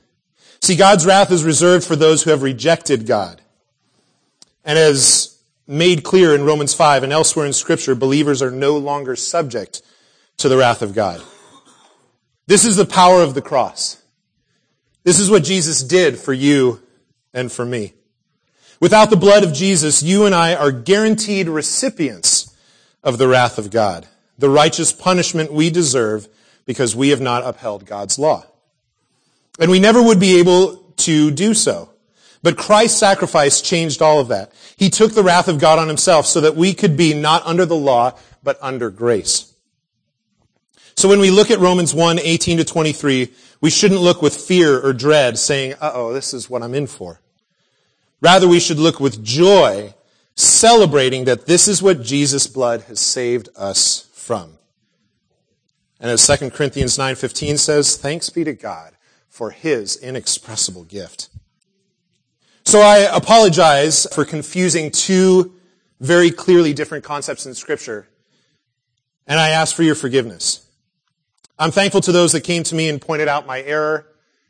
See, 0.61 0.75
God's 0.75 1.05
wrath 1.05 1.31
is 1.31 1.43
reserved 1.43 1.85
for 1.85 1.95
those 1.95 2.23
who 2.23 2.29
have 2.29 2.43
rejected 2.43 3.07
God. 3.07 3.41
And 4.63 4.77
as 4.77 5.39
made 5.67 6.03
clear 6.03 6.35
in 6.35 6.43
Romans 6.43 6.73
5 6.73 7.01
and 7.03 7.11
elsewhere 7.11 7.47
in 7.47 7.53
scripture, 7.53 7.95
believers 7.95 8.41
are 8.43 8.51
no 8.51 8.77
longer 8.77 9.15
subject 9.15 9.81
to 10.37 10.49
the 10.49 10.57
wrath 10.57 10.81
of 10.81 10.93
God. 10.93 11.21
This 12.45 12.65
is 12.65 12.75
the 12.75 12.85
power 12.85 13.23
of 13.23 13.33
the 13.33 13.41
cross. 13.41 14.01
This 15.03 15.19
is 15.19 15.31
what 15.31 15.43
Jesus 15.43 15.81
did 15.81 16.17
for 16.17 16.33
you 16.33 16.81
and 17.33 17.51
for 17.51 17.65
me. 17.65 17.93
Without 18.79 19.09
the 19.09 19.15
blood 19.15 19.43
of 19.43 19.53
Jesus, 19.53 20.03
you 20.03 20.25
and 20.25 20.35
I 20.35 20.53
are 20.53 20.71
guaranteed 20.71 21.47
recipients 21.47 22.55
of 23.03 23.17
the 23.17 23.27
wrath 23.27 23.57
of 23.57 23.71
God, 23.71 24.07
the 24.37 24.49
righteous 24.49 24.91
punishment 24.91 25.51
we 25.51 25.69
deserve 25.69 26.27
because 26.65 26.95
we 26.95 27.09
have 27.09 27.21
not 27.21 27.43
upheld 27.43 27.85
God's 27.85 28.19
law. 28.19 28.45
And 29.59 29.69
we 29.69 29.79
never 29.79 30.01
would 30.01 30.19
be 30.19 30.39
able 30.39 30.77
to 30.97 31.31
do 31.31 31.53
so. 31.53 31.89
But 32.43 32.57
Christ's 32.57 32.99
sacrifice 32.99 33.61
changed 33.61 34.01
all 34.01 34.19
of 34.19 34.29
that. 34.29 34.51
He 34.75 34.89
took 34.89 35.13
the 35.13 35.23
wrath 35.23 35.47
of 35.47 35.59
God 35.59 35.77
on 35.77 35.87
himself 35.87 36.25
so 36.25 36.41
that 36.41 36.55
we 36.55 36.73
could 36.73 36.97
be 36.97 37.13
not 37.13 37.45
under 37.45 37.65
the 37.65 37.75
law, 37.75 38.17
but 38.43 38.57
under 38.61 38.89
grace. 38.89 39.53
So 40.95 41.07
when 41.07 41.19
we 41.19 41.31
look 41.31 41.51
at 41.51 41.59
Romans 41.59 41.93
1, 41.93 42.19
18 42.19 42.57
to 42.57 42.63
23, 42.63 43.31
we 43.61 43.69
shouldn't 43.69 44.01
look 44.01 44.21
with 44.21 44.35
fear 44.35 44.79
or 44.79 44.93
dread 44.93 45.37
saying, 45.37 45.75
uh-oh, 45.79 46.13
this 46.13 46.33
is 46.33 46.49
what 46.49 46.63
I'm 46.63 46.73
in 46.73 46.87
for. 46.87 47.21
Rather, 48.21 48.47
we 48.47 48.59
should 48.59 48.79
look 48.79 48.99
with 48.99 49.23
joy, 49.23 49.93
celebrating 50.35 51.25
that 51.25 51.45
this 51.45 51.67
is 51.67 51.81
what 51.81 52.01
Jesus' 52.01 52.47
blood 52.47 52.81
has 52.83 52.99
saved 52.99 53.49
us 53.55 54.09
from. 54.13 54.57
And 55.99 56.09
as 56.09 56.25
2 56.25 56.49
Corinthians 56.49 56.97
9.15 56.97 57.59
says, 57.59 57.97
thanks 57.97 58.29
be 58.29 58.43
to 58.43 58.53
God 58.53 58.93
for 59.41 59.49
his 59.49 59.95
inexpressible 59.95 60.83
gift. 60.83 61.29
So 62.63 62.79
I 62.79 63.09
apologize 63.11 64.05
for 64.13 64.23
confusing 64.23 64.91
two 64.91 65.55
very 65.99 66.29
clearly 66.29 66.75
different 66.75 67.03
concepts 67.03 67.47
in 67.47 67.55
scripture. 67.55 68.07
And 69.25 69.39
I 69.39 69.49
ask 69.49 69.75
for 69.75 69.81
your 69.81 69.95
forgiveness. 69.95 70.63
I'm 71.57 71.71
thankful 71.71 72.01
to 72.01 72.11
those 72.11 72.33
that 72.33 72.41
came 72.41 72.61
to 72.61 72.75
me 72.75 72.87
and 72.87 73.01
pointed 73.01 73.27
out 73.27 73.47
my 73.47 73.63
error. 73.63 74.05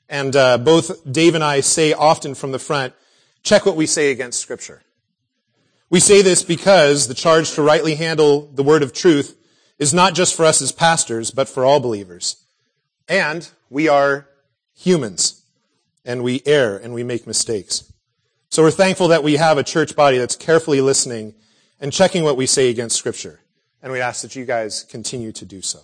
And 0.10 0.36
uh, 0.36 0.58
both 0.58 1.10
Dave 1.10 1.36
and 1.36 1.44
I 1.44 1.62
say 1.62 1.94
often 1.94 2.36
from 2.36 2.52
the 2.52 2.60
front, 2.60 2.94
check 3.44 3.66
what 3.66 3.78
we 3.78 3.86
say 3.86 4.12
against 4.12 4.42
scripture. 4.42 4.82
We 5.89 6.02
say 6.02 6.22
this 6.22 6.44
because 6.44 7.08
the 7.08 7.14
charge 7.14 7.52
to 7.54 7.62
rightly 7.62 7.96
handle 7.96 8.52
the 8.54 8.62
word 8.62 8.84
of 8.84 8.92
truth 8.92 9.38
is 9.80 9.94
not 9.94 10.16
just 10.16 10.36
for 10.36 10.44
us 10.44 10.62
as 10.62 10.74
pastors, 10.74 11.32
but 11.32 11.48
for 11.48 11.64
all 11.64 11.80
believers. 11.80 12.44
And 13.08 13.50
we 13.70 13.88
are 13.88 14.28
humans 14.82 15.43
and 16.03 16.23
we 16.23 16.41
err 16.45 16.77
and 16.77 16.93
we 16.93 17.03
make 17.03 17.27
mistakes. 17.27 17.91
So 18.49 18.63
we're 18.63 18.71
thankful 18.71 19.09
that 19.09 19.23
we 19.23 19.36
have 19.36 19.57
a 19.57 19.63
church 19.63 19.95
body 19.95 20.17
that's 20.17 20.36
carefully 20.36 20.82
listening 20.82 21.36
and 21.79 21.93
checking 21.93 22.23
what 22.23 22.36
we 22.36 22.45
say 22.45 22.69
against 22.69 22.97
scripture. 22.97 23.39
And 23.82 23.91
we 23.91 24.01
ask 24.01 24.21
that 24.23 24.36
you 24.36 24.45
guys 24.45 24.84
continue 24.84 25.32
to 25.34 25.45
do 25.45 25.61
so. 25.61 25.79